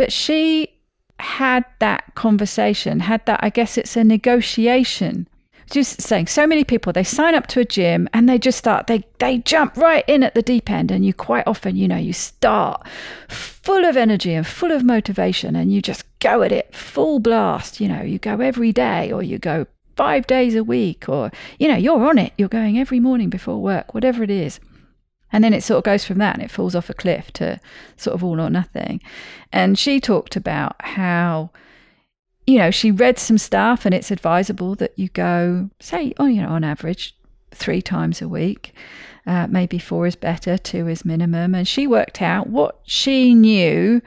But 0.00 0.12
she 0.12 0.78
had 1.18 1.66
that 1.78 2.14
conversation, 2.14 3.00
had 3.00 3.26
that, 3.26 3.40
I 3.42 3.50
guess 3.50 3.76
it's 3.76 3.98
a 3.98 4.02
negotiation. 4.02 5.28
Just 5.70 6.00
saying 6.00 6.28
so 6.28 6.46
many 6.46 6.64
people 6.64 6.90
they 6.90 7.04
sign 7.04 7.34
up 7.34 7.48
to 7.48 7.60
a 7.60 7.66
gym 7.66 8.08
and 8.14 8.26
they 8.26 8.38
just 8.38 8.56
start 8.56 8.86
they 8.86 9.04
they 9.18 9.36
jump 9.36 9.76
right 9.76 10.02
in 10.08 10.22
at 10.22 10.34
the 10.34 10.40
deep 10.40 10.70
end 10.70 10.90
and 10.90 11.04
you 11.04 11.12
quite 11.12 11.46
often 11.46 11.76
you 11.76 11.86
know 11.86 11.98
you 11.98 12.14
start 12.14 12.88
full 13.28 13.84
of 13.84 13.94
energy 13.94 14.32
and 14.32 14.46
full 14.46 14.72
of 14.72 14.82
motivation 14.82 15.54
and 15.54 15.70
you 15.70 15.82
just 15.82 16.04
go 16.18 16.42
at 16.42 16.50
it 16.50 16.74
full 16.74 17.20
blast 17.20 17.78
you 17.78 17.86
know 17.86 18.00
you 18.00 18.18
go 18.18 18.40
every 18.40 18.72
day 18.72 19.12
or 19.12 19.22
you 19.22 19.38
go 19.38 19.66
5 19.96 20.26
days 20.26 20.54
a 20.56 20.64
week 20.64 21.10
or 21.10 21.30
you 21.58 21.68
know 21.68 21.76
you're 21.76 22.04
on 22.08 22.16
it 22.18 22.32
you're 22.38 22.48
going 22.48 22.78
every 22.78 23.00
morning 23.00 23.28
before 23.28 23.60
work 23.60 23.92
whatever 23.92 24.24
it 24.24 24.30
is 24.30 24.58
and 25.32 25.44
then 25.44 25.54
it 25.54 25.62
sort 25.62 25.78
of 25.78 25.84
goes 25.84 26.04
from 26.04 26.18
that 26.18 26.34
and 26.34 26.42
it 26.42 26.50
falls 26.50 26.74
off 26.74 26.90
a 26.90 26.94
cliff 26.94 27.32
to 27.32 27.60
sort 27.96 28.14
of 28.14 28.24
all 28.24 28.40
or 28.40 28.50
nothing 28.50 29.00
and 29.52 29.78
she 29.78 30.00
talked 30.00 30.36
about 30.36 30.74
how 30.80 31.50
you 32.50 32.58
know, 32.58 32.70
she 32.70 32.90
read 32.90 33.18
some 33.18 33.38
stuff 33.38 33.86
and 33.86 33.94
it's 33.94 34.10
advisable 34.10 34.74
that 34.74 34.98
you 34.98 35.08
go, 35.10 35.70
say, 35.78 36.12
oh, 36.18 36.26
you 36.26 36.42
know, 36.42 36.48
on 36.48 36.64
average, 36.64 37.14
three 37.52 37.80
times 37.80 38.20
a 38.20 38.28
week. 38.28 38.74
Uh, 39.26 39.46
maybe 39.48 39.78
four 39.78 40.06
is 40.06 40.16
better, 40.16 40.58
two 40.58 40.88
is 40.88 41.04
minimum. 41.04 41.54
And 41.54 41.68
she 41.68 41.86
worked 41.86 42.20
out 42.20 42.48
what 42.48 42.80
she 42.84 43.34
knew 43.34 44.02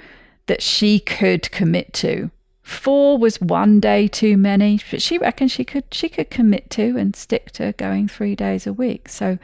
that 0.48 0.62
she 0.62 1.00
could 1.00 1.50
commit 1.52 1.94
to. 1.94 2.32
Four 2.62 3.18
was 3.18 3.40
one 3.40 3.80
day 3.80 4.08
too 4.08 4.36
many, 4.38 4.80
but 4.90 5.02
she 5.02 5.18
reckoned 5.18 5.52
she 5.52 5.66
could 5.66 5.84
she 5.92 6.08
could 6.08 6.30
commit 6.30 6.70
to 6.72 6.98
and 6.98 7.14
stick 7.14 7.52
to 7.52 7.74
going 7.74 8.08
three 8.08 8.36
days 8.36 8.66
a 8.66 8.72
week. 8.72 9.10
So, 9.10 9.38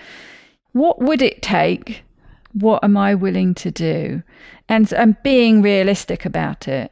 what 0.73 0.99
would 1.01 1.21
it 1.21 1.41
take? 1.41 2.03
What 2.53 2.83
am 2.83 2.97
I 2.97 3.15
willing 3.15 3.53
to 3.55 3.71
do? 3.71 4.23
And 4.67 4.91
and 4.93 5.21
being 5.23 5.61
realistic 5.61 6.25
about 6.25 6.67
it. 6.67 6.91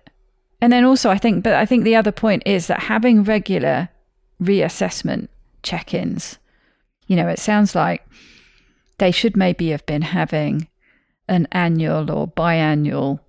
And 0.61 0.73
then 0.73 0.83
also, 0.83 1.09
I 1.09 1.17
think, 1.17 1.43
but 1.43 1.53
I 1.53 1.65
think 1.65 1.83
the 1.83 1.95
other 1.95 2.11
point 2.11 2.43
is 2.45 2.67
that 2.67 2.83
having 2.83 3.23
regular 3.23 3.89
reassessment 4.41 5.27
check 5.61 5.93
ins, 5.93 6.39
you 7.05 7.15
know, 7.15 7.27
it 7.27 7.39
sounds 7.39 7.75
like 7.75 8.03
they 8.97 9.11
should 9.11 9.37
maybe 9.37 9.69
have 9.69 9.85
been 9.85 10.01
having 10.01 10.67
an 11.27 11.47
annual 11.51 12.09
or 12.09 12.27
biannual 12.27 13.19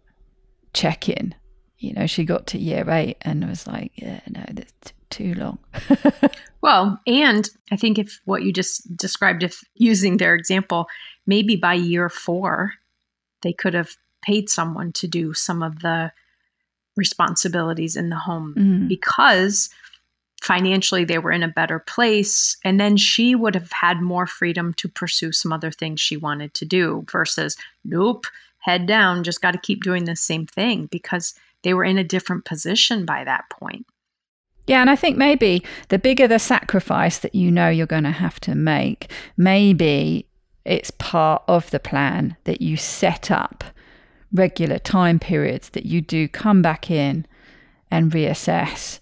check 0.72 1.08
in. 1.08 1.34
You 1.78 1.92
know, 1.92 2.06
she 2.06 2.24
got 2.24 2.46
to 2.48 2.58
year 2.58 2.88
eight 2.90 3.18
and 3.22 3.46
was 3.46 3.66
like, 3.66 3.92
yeah, 3.94 4.20
no, 4.28 4.44
that's 4.50 4.72
t- 4.84 4.92
too 5.10 5.34
long. 5.34 5.58
well, 6.60 7.00
and 7.06 7.48
I 7.70 7.76
think 7.76 7.98
if 7.98 8.20
what 8.24 8.42
you 8.42 8.52
just 8.52 8.96
described, 8.96 9.42
if 9.42 9.62
using 9.74 10.16
their 10.16 10.34
example, 10.34 10.88
maybe 11.26 11.56
by 11.56 11.74
year 11.74 12.08
four, 12.08 12.72
they 13.42 13.52
could 13.52 13.74
have 13.74 13.96
paid 14.22 14.48
someone 14.48 14.92
to 14.92 15.06
do 15.06 15.32
some 15.34 15.62
of 15.62 15.80
the 15.80 16.12
responsibilities 16.96 17.96
in 17.96 18.10
the 18.10 18.16
home 18.16 18.54
mm. 18.56 18.88
because 18.88 19.70
financially 20.42 21.04
they 21.04 21.18
were 21.18 21.32
in 21.32 21.42
a 21.42 21.48
better 21.48 21.78
place 21.78 22.56
and 22.64 22.78
then 22.80 22.96
she 22.96 23.34
would 23.34 23.54
have 23.54 23.72
had 23.72 24.00
more 24.00 24.26
freedom 24.26 24.72
to 24.74 24.88
pursue 24.88 25.32
some 25.32 25.52
other 25.52 25.70
things 25.70 26.00
she 26.00 26.16
wanted 26.16 26.54
to 26.54 26.64
do 26.64 27.04
versus 27.10 27.56
nope 27.84 28.26
head 28.60 28.86
down 28.86 29.24
just 29.24 29.40
got 29.40 29.52
to 29.52 29.58
keep 29.58 29.82
doing 29.82 30.04
the 30.04 30.16
same 30.16 30.46
thing 30.46 30.86
because 30.86 31.34
they 31.62 31.74
were 31.74 31.84
in 31.84 31.98
a 31.98 32.04
different 32.04 32.44
position 32.44 33.04
by 33.04 33.24
that 33.24 33.44
point 33.50 33.86
yeah, 34.68 34.80
and 34.80 34.90
I 34.90 34.96
think 34.96 35.16
maybe 35.16 35.64
the 35.88 35.98
bigger 35.98 36.28
the 36.28 36.38
sacrifice 36.38 37.18
that 37.18 37.34
you 37.34 37.50
know 37.50 37.68
you're 37.68 37.86
going 37.86 38.04
to 38.04 38.10
have 38.10 38.38
to 38.40 38.54
make, 38.54 39.10
maybe 39.36 40.26
it's 40.64 40.90
part 40.92 41.42
of 41.48 41.70
the 41.70 41.80
plan 41.80 42.36
that 42.44 42.60
you 42.60 42.76
set 42.76 43.30
up 43.30 43.64
regular 44.32 44.78
time 44.78 45.18
periods 45.18 45.70
that 45.70 45.86
you 45.86 46.02
do 46.02 46.28
come 46.28 46.60
back 46.60 46.90
in 46.90 47.26
and 47.90 48.12
reassess. 48.12 49.00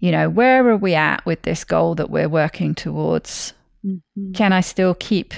You 0.00 0.10
know, 0.10 0.30
where 0.30 0.66
are 0.66 0.76
we 0.76 0.94
at 0.94 1.24
with 1.26 1.42
this 1.42 1.62
goal 1.62 1.94
that 1.96 2.10
we're 2.10 2.28
working 2.28 2.74
towards? 2.74 3.52
Mm-hmm. 3.84 4.32
Can 4.32 4.52
I 4.52 4.62
still 4.62 4.94
keep 4.94 5.34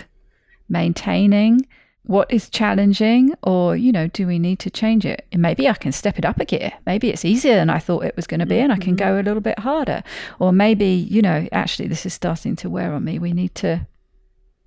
maintaining 0.69 1.67
what 2.05 2.31
is 2.31 2.49
challenging? 2.51 3.35
Or, 3.43 3.77
you 3.77 3.91
know, 3.91 4.09
do 4.09 4.27
we 4.27 4.39
need 4.39 4.59
to 4.61 4.71
change 4.71 5.07
it? 5.07 5.27
And 5.33 5.41
maybe 5.41 5.69
I 5.69 5.75
can 5.75 5.93
step 5.93 6.19
it 6.19 6.25
up 6.25 6.39
a 6.39 6.45
gear. 6.45 6.73
Maybe 6.87 7.11
it's 7.11 7.25
easier 7.25 7.55
than 7.55 7.71
I 7.71 7.79
thought 7.79 8.05
it 8.05 8.17
was 8.17 8.27
going 8.27 8.41
to 8.41 8.47
be, 8.47 8.59
and 8.59 8.73
I 8.73 8.77
can 8.77 8.95
go 8.95 9.19
a 9.19 9.23
little 9.23 9.41
bit 9.41 9.59
harder. 9.59 10.03
Or 10.39 10.53
maybe, 10.53 10.87
you 10.87 11.23
know, 11.23 11.49
actually 11.51 11.89
this 11.89 12.05
is 12.05 12.13
starting 12.15 12.57
to 12.57 12.71
wear 12.71 12.93
on 12.93 13.05
me. 13.05 13.19
We 13.19 13.33
need 13.33 13.55
to 13.57 13.87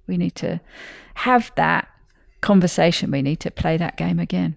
we 0.08 0.18
need 0.18 0.36
to 0.36 0.60
have 1.16 1.52
that 1.56 1.88
conversation. 2.42 3.12
We 3.12 3.22
need 3.22 3.40
to 3.42 3.52
play 3.52 3.78
that 3.78 3.98
game 3.98 4.20
again. 4.20 4.56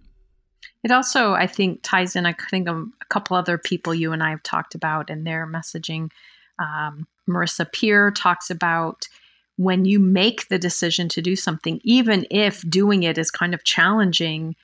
It 0.83 0.91
also, 0.91 1.33
I 1.33 1.47
think, 1.47 1.81
ties 1.83 2.17
in. 2.17 2.25
I 2.25 2.35
think 2.51 2.69
of 2.69 2.77
a 2.77 3.05
couple 3.11 3.37
other 3.37 3.59
people 3.59 3.93
you 3.93 4.13
and 4.13 4.23
I 4.23 4.31
have 4.31 4.43
talked 4.43 4.75
about 4.75 5.11
in 5.11 5.25
their 5.25 5.47
messaging. 5.47 6.11
Um, 6.59 7.07
Marissa 7.29 7.71
Peer 7.71 8.11
talks 8.11 8.51
about 8.51 9.07
when 9.61 9.85
you 9.85 9.99
make 10.01 10.49
the 10.49 10.59
decision 10.59 11.07
to 11.07 11.21
do 11.21 11.37
something, 11.37 11.83
even 11.85 12.27
if 12.31 12.63
doing 12.71 13.03
it 13.03 13.19
is 13.19 13.31
kind 13.31 13.53
of 13.53 13.63
challenging, 13.63 14.57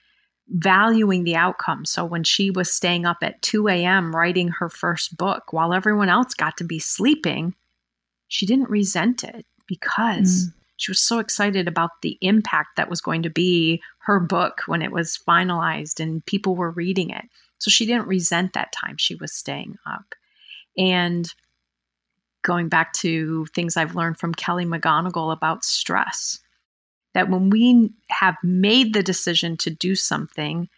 valuing 0.48 1.22
the 1.24 1.36
outcome. 1.36 1.84
So 1.84 2.02
when 2.02 2.24
she 2.24 2.50
was 2.50 2.72
staying 2.72 3.04
up 3.04 3.18
at 3.20 3.42
2 3.42 3.68
a.m. 3.68 4.16
writing 4.16 4.48
her 4.58 4.70
first 4.70 5.14
book 5.14 5.52
while 5.52 5.74
everyone 5.74 6.08
else 6.08 6.32
got 6.32 6.56
to 6.56 6.64
be 6.64 6.78
sleeping, 6.78 7.54
she 8.28 8.46
didn't 8.46 8.70
resent 8.70 9.22
it 9.22 9.44
because 9.68 10.46
mm 10.46 10.52
she 10.78 10.90
was 10.90 11.00
so 11.00 11.20
excited 11.20 11.66
about 11.66 12.02
the 12.02 12.18
impact 12.20 12.76
that 12.76 12.90
was 12.90 13.00
going 13.00 13.22
to 13.22 13.30
be 13.30 13.80
her 14.00 14.20
book 14.20 14.60
when 14.66 14.82
it 14.82 14.92
was 14.92 15.18
finalized 15.26 16.00
and 16.00 16.22
people 16.26 16.54
were 16.54 16.70
reading 16.70 17.08
it. 17.08 17.24
So 17.56 17.70
she 17.70 17.86
didn't 17.86 18.06
resent 18.06 18.52
that 18.52 18.72
time 18.72 18.96
she 18.98 19.14
was 19.14 19.32
staying 19.32 19.78
up. 19.86 20.14
And 20.76 21.32
going 22.46 22.68
back 22.68 22.92
to 22.94 23.44
things 23.46 23.76
I've 23.76 23.96
learned 23.96 24.18
from 24.18 24.34
Kelly 24.34 24.64
McGonigal 24.64 25.32
about 25.32 25.64
stress, 25.64 26.38
that 27.12 27.28
when 27.28 27.50
we 27.50 27.90
have 28.08 28.36
made 28.42 28.94
the 28.94 29.02
decision 29.02 29.56
to 29.58 29.70
do 29.70 29.96
something, 29.96 30.68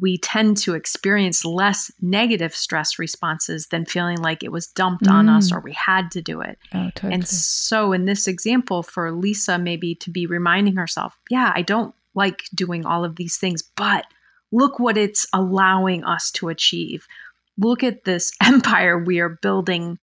we 0.00 0.18
tend 0.18 0.56
to 0.56 0.74
experience 0.74 1.44
less 1.44 1.92
negative 2.00 2.54
stress 2.54 2.98
responses 2.98 3.68
than 3.68 3.84
feeling 3.84 4.18
like 4.18 4.42
it 4.42 4.50
was 4.50 4.66
dumped 4.66 5.04
mm. 5.04 5.12
on 5.12 5.28
us 5.28 5.52
mm. 5.52 5.56
or 5.56 5.60
we 5.60 5.72
had 5.74 6.10
to 6.10 6.20
do 6.20 6.40
it. 6.40 6.58
Oh, 6.74 6.90
totally. 6.94 7.14
And 7.14 7.28
so, 7.28 7.92
in 7.92 8.04
this 8.04 8.26
example, 8.26 8.82
for 8.82 9.12
Lisa, 9.12 9.58
maybe 9.58 9.94
to 9.96 10.10
be 10.10 10.26
reminding 10.26 10.76
herself, 10.76 11.16
yeah, 11.30 11.52
I 11.54 11.62
don't 11.62 11.94
like 12.14 12.44
doing 12.54 12.84
all 12.84 13.04
of 13.04 13.16
these 13.16 13.36
things, 13.36 13.62
but 13.76 14.06
look 14.50 14.80
what 14.80 14.96
it's 14.96 15.26
allowing 15.32 16.02
us 16.04 16.30
to 16.32 16.48
achieve. 16.48 17.06
Look 17.58 17.84
at 17.84 18.04
this 18.04 18.32
empire 18.42 18.98
we 18.98 19.20
are 19.20 19.38
building, 19.40 19.98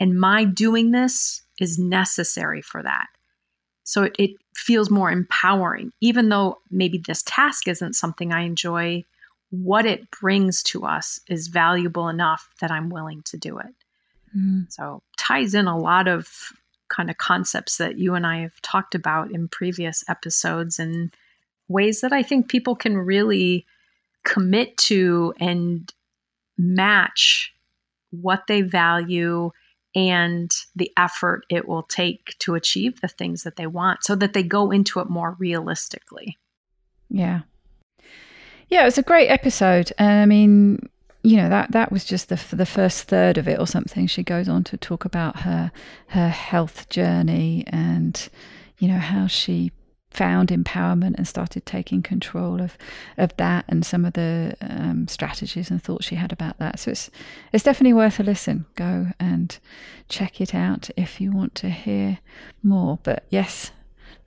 and 0.00 0.18
my 0.18 0.44
doing 0.44 0.90
this 0.90 1.42
is 1.60 1.78
necessary 1.78 2.62
for 2.62 2.82
that. 2.82 3.06
So 3.84 4.04
it, 4.04 4.16
it 4.18 4.30
feels 4.56 4.90
more 4.90 5.10
empowering, 5.10 5.92
even 6.00 6.28
though 6.28 6.58
maybe 6.70 6.98
this 6.98 7.22
task 7.22 7.68
isn't 7.68 7.94
something 7.94 8.32
I 8.32 8.42
enjoy 8.42 9.04
what 9.50 9.84
it 9.84 10.10
brings 10.10 10.62
to 10.62 10.84
us 10.86 11.20
is 11.26 11.48
valuable 11.48 12.08
enough 12.08 12.48
that 12.60 12.70
I'm 12.70 12.88
willing 12.88 13.22
to 13.24 13.36
do 13.36 13.58
it. 13.58 13.74
Mm. 14.36 14.72
So 14.72 15.02
ties 15.16 15.54
in 15.54 15.66
a 15.66 15.78
lot 15.78 16.08
of 16.08 16.52
kind 16.88 17.10
of 17.10 17.18
concepts 17.18 17.76
that 17.78 17.98
you 17.98 18.14
and 18.14 18.26
I 18.26 18.38
have 18.38 18.60
talked 18.62 18.94
about 18.94 19.30
in 19.30 19.48
previous 19.48 20.04
episodes 20.08 20.78
and 20.78 21.10
ways 21.68 22.00
that 22.00 22.12
I 22.12 22.22
think 22.22 22.48
people 22.48 22.76
can 22.76 22.96
really 22.96 23.66
commit 24.24 24.76
to 24.76 25.34
and 25.40 25.92
match 26.56 27.52
what 28.10 28.46
they 28.46 28.62
value 28.62 29.50
and 29.94 30.50
the 30.76 30.92
effort 30.96 31.44
it 31.48 31.66
will 31.66 31.82
take 31.82 32.36
to 32.38 32.54
achieve 32.54 33.00
the 33.00 33.08
things 33.08 33.42
that 33.42 33.56
they 33.56 33.66
want 33.66 34.04
so 34.04 34.14
that 34.14 34.32
they 34.32 34.42
go 34.42 34.70
into 34.70 35.00
it 35.00 35.10
more 35.10 35.36
realistically. 35.38 36.38
Yeah. 37.08 37.40
Yeah, 38.68 38.82
it 38.82 38.84
was 38.84 38.98
a 38.98 39.02
great 39.02 39.28
episode. 39.28 39.92
I 39.98 40.26
mean, 40.26 40.88
you 41.22 41.36
know 41.36 41.48
that 41.48 41.72
that 41.72 41.92
was 41.92 42.04
just 42.04 42.28
the 42.28 42.40
the 42.54 42.66
first 42.66 43.04
third 43.04 43.36
of 43.36 43.48
it 43.48 43.58
or 43.58 43.66
something. 43.66 44.06
She 44.06 44.22
goes 44.22 44.48
on 44.48 44.64
to 44.64 44.76
talk 44.76 45.04
about 45.04 45.40
her 45.40 45.72
her 46.08 46.28
health 46.28 46.88
journey 46.88 47.64
and 47.66 48.28
you 48.78 48.88
know 48.88 48.98
how 48.98 49.26
she 49.26 49.72
found 50.10 50.48
empowerment 50.48 51.14
and 51.16 51.26
started 51.26 51.64
taking 51.64 52.02
control 52.02 52.60
of 52.60 52.76
of 53.16 53.36
that 53.36 53.64
and 53.68 53.86
some 53.86 54.04
of 54.04 54.14
the 54.14 54.56
um, 54.60 55.06
strategies 55.08 55.70
and 55.70 55.82
thoughts 55.82 56.06
she 56.06 56.16
had 56.16 56.32
about 56.32 56.58
that. 56.58 56.78
So 56.78 56.90
it's 56.90 57.10
it's 57.52 57.64
definitely 57.64 57.94
worth 57.94 58.20
a 58.20 58.22
listen. 58.22 58.66
Go 58.74 59.08
and 59.18 59.58
check 60.08 60.40
it 60.40 60.54
out 60.54 60.90
if 60.96 61.20
you 61.20 61.32
want 61.32 61.54
to 61.56 61.70
hear 61.70 62.18
more. 62.62 62.98
But 63.02 63.24
yes, 63.30 63.70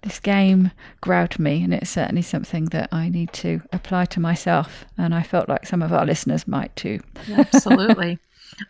this 0.04 0.20
game 0.20 0.72
grabbed 1.02 1.40
me, 1.40 1.64
and 1.64 1.74
it's 1.74 1.90
certainly 1.90 2.22
something 2.22 2.66
that 2.66 2.90
I 2.92 3.10
need 3.10 3.34
to 3.34 3.62
apply 3.72 4.06
to 4.06 4.20
myself. 4.20 4.86
And 4.98 5.14
I 5.14 5.24
felt 5.24 5.50
like 5.50 5.66
some 5.66 5.82
of 5.82 5.92
our 5.92 6.06
listeners 6.06 6.48
might 6.48 6.76
too. 6.76 7.00
Absolutely. 7.30 8.20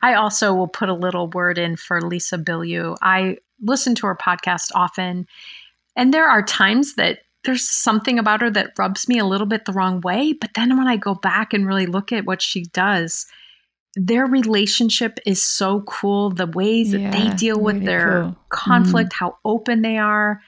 I 0.02 0.14
also 0.14 0.54
will 0.54 0.68
put 0.68 0.90
a 0.90 0.94
little 0.94 1.28
word 1.30 1.58
in 1.58 1.76
for 1.76 2.02
Lisa 2.02 2.38
Bilyeu. 2.38 2.96
I 3.02 3.38
listen 3.62 3.96
to 3.96 4.08
her 4.08 4.16
podcast 4.16 4.72
often 4.76 5.28
and 5.96 6.14
there 6.14 6.28
are 6.28 6.42
times 6.42 6.96
that 6.96 7.20
there's 7.44 7.68
something 7.68 8.18
about 8.18 8.42
her 8.42 8.50
that 8.50 8.74
rubs 8.78 9.08
me 9.08 9.20
a 9.20 9.26
little 9.26 9.48
bit 9.48 9.66
the 9.66 9.74
wrong 9.74 10.02
way. 10.02 10.34
But 10.34 10.52
then 10.56 10.78
when 10.78 10.88
I 10.88 10.96
go 10.96 11.14
back 11.14 11.54
and 11.54 11.68
really 11.68 11.86
look 11.86 12.12
at 12.12 12.26
what 12.26 12.42
she 12.42 12.64
does, 12.64 13.26
their 13.96 14.26
relationship 14.26 15.20
is 15.26 15.46
so 15.46 15.82
cool. 15.82 16.30
The 16.30 16.48
ways 16.48 16.94
yeah, 16.94 17.10
that 17.10 17.12
they 17.12 17.36
deal 17.36 17.60
with 17.60 17.76
really 17.76 17.86
their 17.86 18.22
cool. 18.22 18.38
conflict, 18.50 19.12
mm. 19.12 19.18
how 19.18 19.38
open 19.46 19.82
they 19.82 19.98
are. 19.98 20.42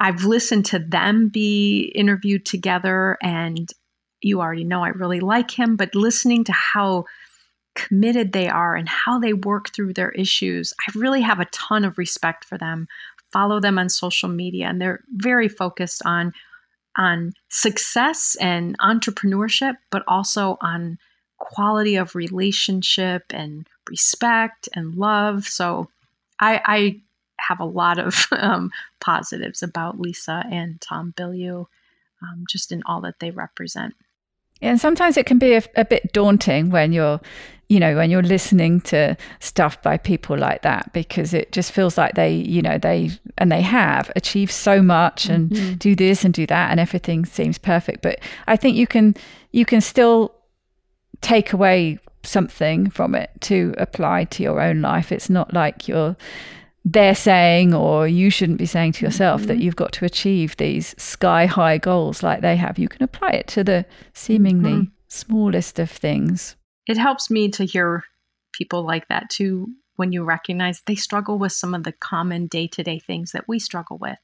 I've 0.00 0.24
listened 0.24 0.66
to 0.66 0.78
them 0.78 1.28
be 1.28 1.92
interviewed 1.94 2.46
together, 2.46 3.18
and 3.22 3.68
you 4.22 4.40
already 4.40 4.64
know 4.64 4.82
I 4.82 4.88
really 4.88 5.20
like 5.20 5.50
him, 5.50 5.76
but 5.76 5.94
listening 5.94 6.44
to 6.44 6.52
how 6.52 7.04
committed 7.74 8.32
they 8.32 8.48
are 8.48 8.74
and 8.74 8.88
how 8.88 9.18
they 9.18 9.32
work 9.32 9.72
through 9.72 9.92
their 9.92 10.10
issues, 10.10 10.72
I 10.88 10.92
really 10.98 11.20
have 11.20 11.40
a 11.40 11.46
ton 11.46 11.84
of 11.84 11.98
respect 11.98 12.44
for 12.44 12.58
them 12.58 12.88
follow 13.32 13.60
them 13.60 13.78
on 13.78 13.88
social 13.88 14.28
media 14.28 14.66
and 14.66 14.80
they're 14.80 15.00
very 15.16 15.48
focused 15.48 16.02
on 16.04 16.32
on 16.98 17.32
success 17.48 18.36
and 18.40 18.78
entrepreneurship 18.78 19.76
but 19.90 20.02
also 20.06 20.58
on 20.60 20.98
quality 21.38 21.96
of 21.96 22.14
relationship 22.14 23.24
and 23.30 23.66
respect 23.88 24.68
and 24.74 24.94
love. 24.94 25.46
So 25.46 25.88
i 26.40 26.60
i 26.64 27.00
have 27.48 27.60
a 27.60 27.64
lot 27.64 27.98
of 27.98 28.26
um, 28.32 28.70
positives 29.00 29.62
about 29.62 29.98
lisa 29.98 30.44
and 30.50 30.80
tom 30.80 31.12
bilyeu 31.16 31.66
um, 32.22 32.44
just 32.48 32.70
in 32.70 32.82
all 32.86 33.00
that 33.00 33.18
they 33.18 33.30
represent 33.30 33.94
and 34.62 34.80
sometimes 34.80 35.16
it 35.16 35.26
can 35.26 35.38
be 35.38 35.54
a, 35.54 35.62
a, 35.76 35.84
bit 35.84 36.12
daunting 36.12 36.70
when 36.70 36.92
you're 36.92 37.20
you 37.68 37.80
know 37.80 37.96
when 37.96 38.10
you're 38.10 38.22
listening 38.22 38.80
to 38.82 39.16
stuff 39.40 39.80
by 39.82 39.96
people 39.96 40.36
like 40.36 40.62
that 40.62 40.92
because 40.92 41.34
it 41.34 41.52
just 41.52 41.72
feels 41.72 41.96
like 41.96 42.14
they 42.14 42.32
you 42.32 42.62
know 42.62 42.78
they 42.78 43.10
and 43.38 43.50
they 43.50 43.62
have 43.62 44.10
achieved 44.14 44.52
so 44.52 44.82
much 44.82 45.26
and 45.26 45.50
mm-hmm. 45.50 45.74
do 45.74 45.94
this 45.94 46.24
and 46.24 46.34
do 46.34 46.46
that 46.46 46.70
and 46.70 46.78
everything 46.78 47.24
seems 47.24 47.58
perfect 47.58 48.02
but 48.02 48.18
i 48.46 48.56
think 48.56 48.76
you 48.76 48.86
can 48.86 49.14
you 49.52 49.64
can 49.64 49.80
still 49.80 50.34
take 51.20 51.52
away 51.52 51.98
something 52.24 52.90
from 52.90 53.14
it 53.14 53.30
to 53.40 53.74
apply 53.78 54.24
to 54.24 54.42
your 54.42 54.60
own 54.60 54.80
life 54.82 55.10
it's 55.10 55.30
not 55.30 55.52
like 55.54 55.88
you're 55.88 56.16
they're 56.84 57.14
saying 57.14 57.74
or 57.74 58.08
you 58.08 58.30
shouldn't 58.30 58.58
be 58.58 58.66
saying 58.66 58.92
to 58.92 59.04
yourself 59.04 59.42
mm-hmm. 59.42 59.48
that 59.48 59.58
you've 59.58 59.76
got 59.76 59.92
to 59.92 60.04
achieve 60.04 60.56
these 60.56 60.94
sky 61.00 61.46
high 61.46 61.78
goals 61.78 62.22
like 62.22 62.40
they 62.40 62.56
have. 62.56 62.78
You 62.78 62.88
can 62.88 63.02
apply 63.02 63.30
it 63.30 63.46
to 63.48 63.64
the 63.64 63.86
seemingly 64.14 64.72
mm-hmm. 64.72 64.92
smallest 65.08 65.78
of 65.78 65.90
things. 65.90 66.56
It 66.88 66.96
helps 66.96 67.30
me 67.30 67.50
to 67.52 67.64
hear 67.64 68.04
people 68.52 68.84
like 68.84 69.08
that 69.08 69.30
too 69.30 69.68
when 69.96 70.12
you 70.12 70.24
recognize 70.24 70.82
they 70.86 70.94
struggle 70.94 71.38
with 71.38 71.52
some 71.52 71.74
of 71.74 71.84
the 71.84 71.92
common 71.92 72.46
day-to-day 72.46 72.98
things 72.98 73.32
that 73.32 73.46
we 73.46 73.58
struggle 73.58 73.98
with. 73.98 74.18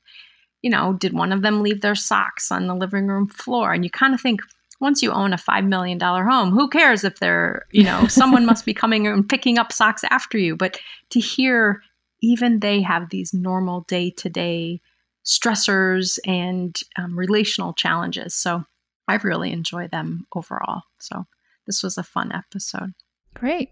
You 0.63 0.71
know 0.71 0.95
did 0.95 1.13
one 1.13 1.33
of 1.33 1.43
them 1.43 1.63
leave 1.63 1.83
their 1.83 1.95
socks 1.95 2.51
on 2.51 2.67
the 2.67 2.75
living 2.75 3.07
room 3.07 3.29
floor? 3.29 3.73
And 3.73 3.85
you 3.85 3.91
kind 3.91 4.15
of 4.15 4.21
think 4.21 4.41
once 4.81 5.03
you 5.03 5.13
own 5.13 5.33
a 5.33 5.37
$5 5.37 5.67
million 5.67 6.01
home 6.01 6.51
who 6.51 6.69
cares 6.69 7.05
if 7.05 7.21
they're 7.21 7.67
you 7.71 7.85
know 7.85 8.09
someone 8.09 8.45
must 8.45 8.65
be 8.65 8.75
coming 8.83 9.07
and 9.07 9.29
picking 9.29 9.59
up 9.59 9.73
socks 9.73 10.03
after 10.11 10.37
you? 10.37 10.57
But 10.57 10.81
to 11.11 11.21
hear 11.21 11.83
even 12.21 12.61
they 12.61 12.83
have 12.83 13.11
these 13.11 13.33
normal 13.33 13.83
day 13.83 14.11
to 14.11 14.29
day 14.29 14.81
stressors 15.25 16.19
and 16.25 16.77
um, 16.97 17.19
relational 17.19 17.73
challenges. 17.75 18.35
So 18.35 18.65
I've 19.07 19.25
really 19.25 19.53
enjoy 19.53 19.89
them 19.89 20.27
overall. 20.35 20.83
So 21.01 21.27
this 21.67 21.83
was 21.83 21.99
a 21.99 22.03
fun 22.03 22.33
episode. 22.33 22.95
Great. 23.35 23.71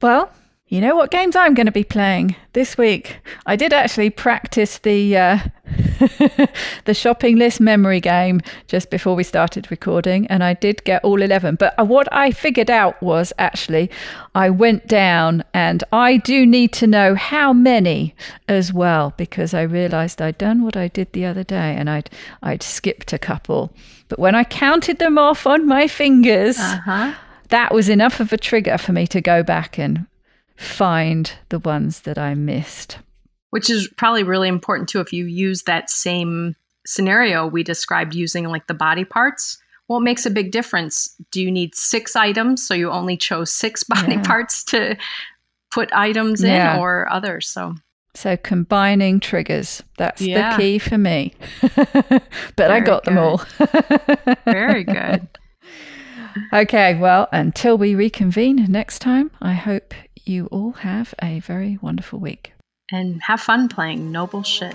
Well, 0.00 0.30
you 0.72 0.80
know 0.80 0.96
what 0.96 1.10
games 1.10 1.36
I'm 1.36 1.52
going 1.52 1.66
to 1.66 1.70
be 1.70 1.84
playing 1.84 2.34
this 2.54 2.78
week? 2.78 3.18
I 3.44 3.56
did 3.56 3.74
actually 3.74 4.08
practice 4.08 4.78
the 4.78 5.14
uh, 5.18 5.38
the 6.86 6.94
shopping 6.94 7.36
list 7.36 7.60
memory 7.60 8.00
game 8.00 8.40
just 8.68 8.88
before 8.88 9.14
we 9.14 9.22
started 9.22 9.70
recording, 9.70 10.26
and 10.28 10.42
I 10.42 10.54
did 10.54 10.82
get 10.84 11.04
all 11.04 11.20
11. 11.20 11.56
But 11.56 11.78
uh, 11.78 11.84
what 11.84 12.10
I 12.10 12.30
figured 12.30 12.70
out 12.70 13.02
was 13.02 13.34
actually 13.36 13.90
I 14.34 14.48
went 14.48 14.86
down, 14.86 15.44
and 15.52 15.84
I 15.92 16.16
do 16.16 16.46
need 16.46 16.72
to 16.72 16.86
know 16.86 17.16
how 17.16 17.52
many 17.52 18.14
as 18.48 18.72
well 18.72 19.12
because 19.18 19.52
I 19.52 19.60
realized 19.60 20.22
I'd 20.22 20.38
done 20.38 20.64
what 20.64 20.74
I 20.74 20.88
did 20.88 21.12
the 21.12 21.26
other 21.26 21.44
day 21.44 21.76
and 21.76 21.90
I'd, 21.90 22.08
I'd 22.42 22.62
skipped 22.62 23.12
a 23.12 23.18
couple. 23.18 23.74
But 24.08 24.18
when 24.18 24.34
I 24.34 24.44
counted 24.44 25.00
them 25.00 25.18
off 25.18 25.46
on 25.46 25.66
my 25.66 25.86
fingers, 25.86 26.58
uh-huh. 26.58 27.12
that 27.50 27.74
was 27.74 27.90
enough 27.90 28.20
of 28.20 28.32
a 28.32 28.38
trigger 28.38 28.78
for 28.78 28.94
me 28.94 29.06
to 29.08 29.20
go 29.20 29.42
back 29.42 29.78
and 29.78 30.06
find 30.56 31.32
the 31.48 31.58
ones 31.58 32.02
that 32.02 32.18
I 32.18 32.34
missed 32.34 32.98
which 33.52 33.68
is 33.68 33.86
probably 33.98 34.22
really 34.22 34.48
important 34.48 34.88
too 34.88 34.98
if 34.98 35.12
you 35.12 35.26
use 35.26 35.62
that 35.62 35.88
same 35.88 36.56
scenario 36.84 37.46
we 37.46 37.62
described 37.62 38.14
using 38.14 38.46
like 38.46 38.66
the 38.66 38.74
body 38.74 39.04
parts 39.04 39.58
well 39.86 40.00
it 40.00 40.02
makes 40.02 40.26
a 40.26 40.30
big 40.30 40.50
difference 40.50 41.14
do 41.30 41.40
you 41.40 41.50
need 41.50 41.74
six 41.74 42.16
items 42.16 42.66
so 42.66 42.74
you 42.74 42.90
only 42.90 43.16
chose 43.16 43.52
six 43.52 43.84
body 43.88 44.14
yeah. 44.14 44.22
parts 44.22 44.64
to 44.64 44.96
put 45.70 45.92
items 45.92 46.42
yeah. 46.42 46.74
in 46.74 46.80
or 46.80 47.10
others 47.12 47.48
so 47.48 47.74
so 48.14 48.36
combining 48.36 49.20
triggers 49.20 49.82
that's 49.96 50.20
yeah. 50.20 50.56
the 50.56 50.62
key 50.62 50.78
for 50.78 50.98
me 50.98 51.32
but 51.60 52.22
Very 52.56 52.72
i 52.72 52.80
got 52.80 53.04
good. 53.04 53.14
them 53.14 53.18
all 53.18 53.42
Very 54.44 54.84
good 54.84 55.28
okay 56.52 56.98
well 56.98 57.28
until 57.30 57.78
we 57.78 57.94
reconvene 57.94 58.66
next 58.68 58.98
time 58.98 59.30
i 59.40 59.52
hope 59.52 59.94
you 60.24 60.46
all 60.46 60.72
have 60.72 61.14
a 61.22 61.40
very 61.40 61.78
wonderful 61.82 62.18
week 62.18 62.52
and 62.90 63.22
have 63.22 63.40
fun 63.40 63.68
playing 63.68 64.12
noble 64.12 64.42
shit. 64.42 64.74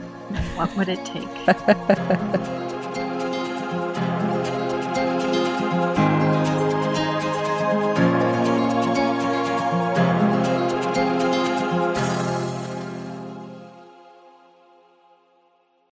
What 0.56 0.76
would 0.76 0.90
it 0.90 1.06
take? 1.06 2.64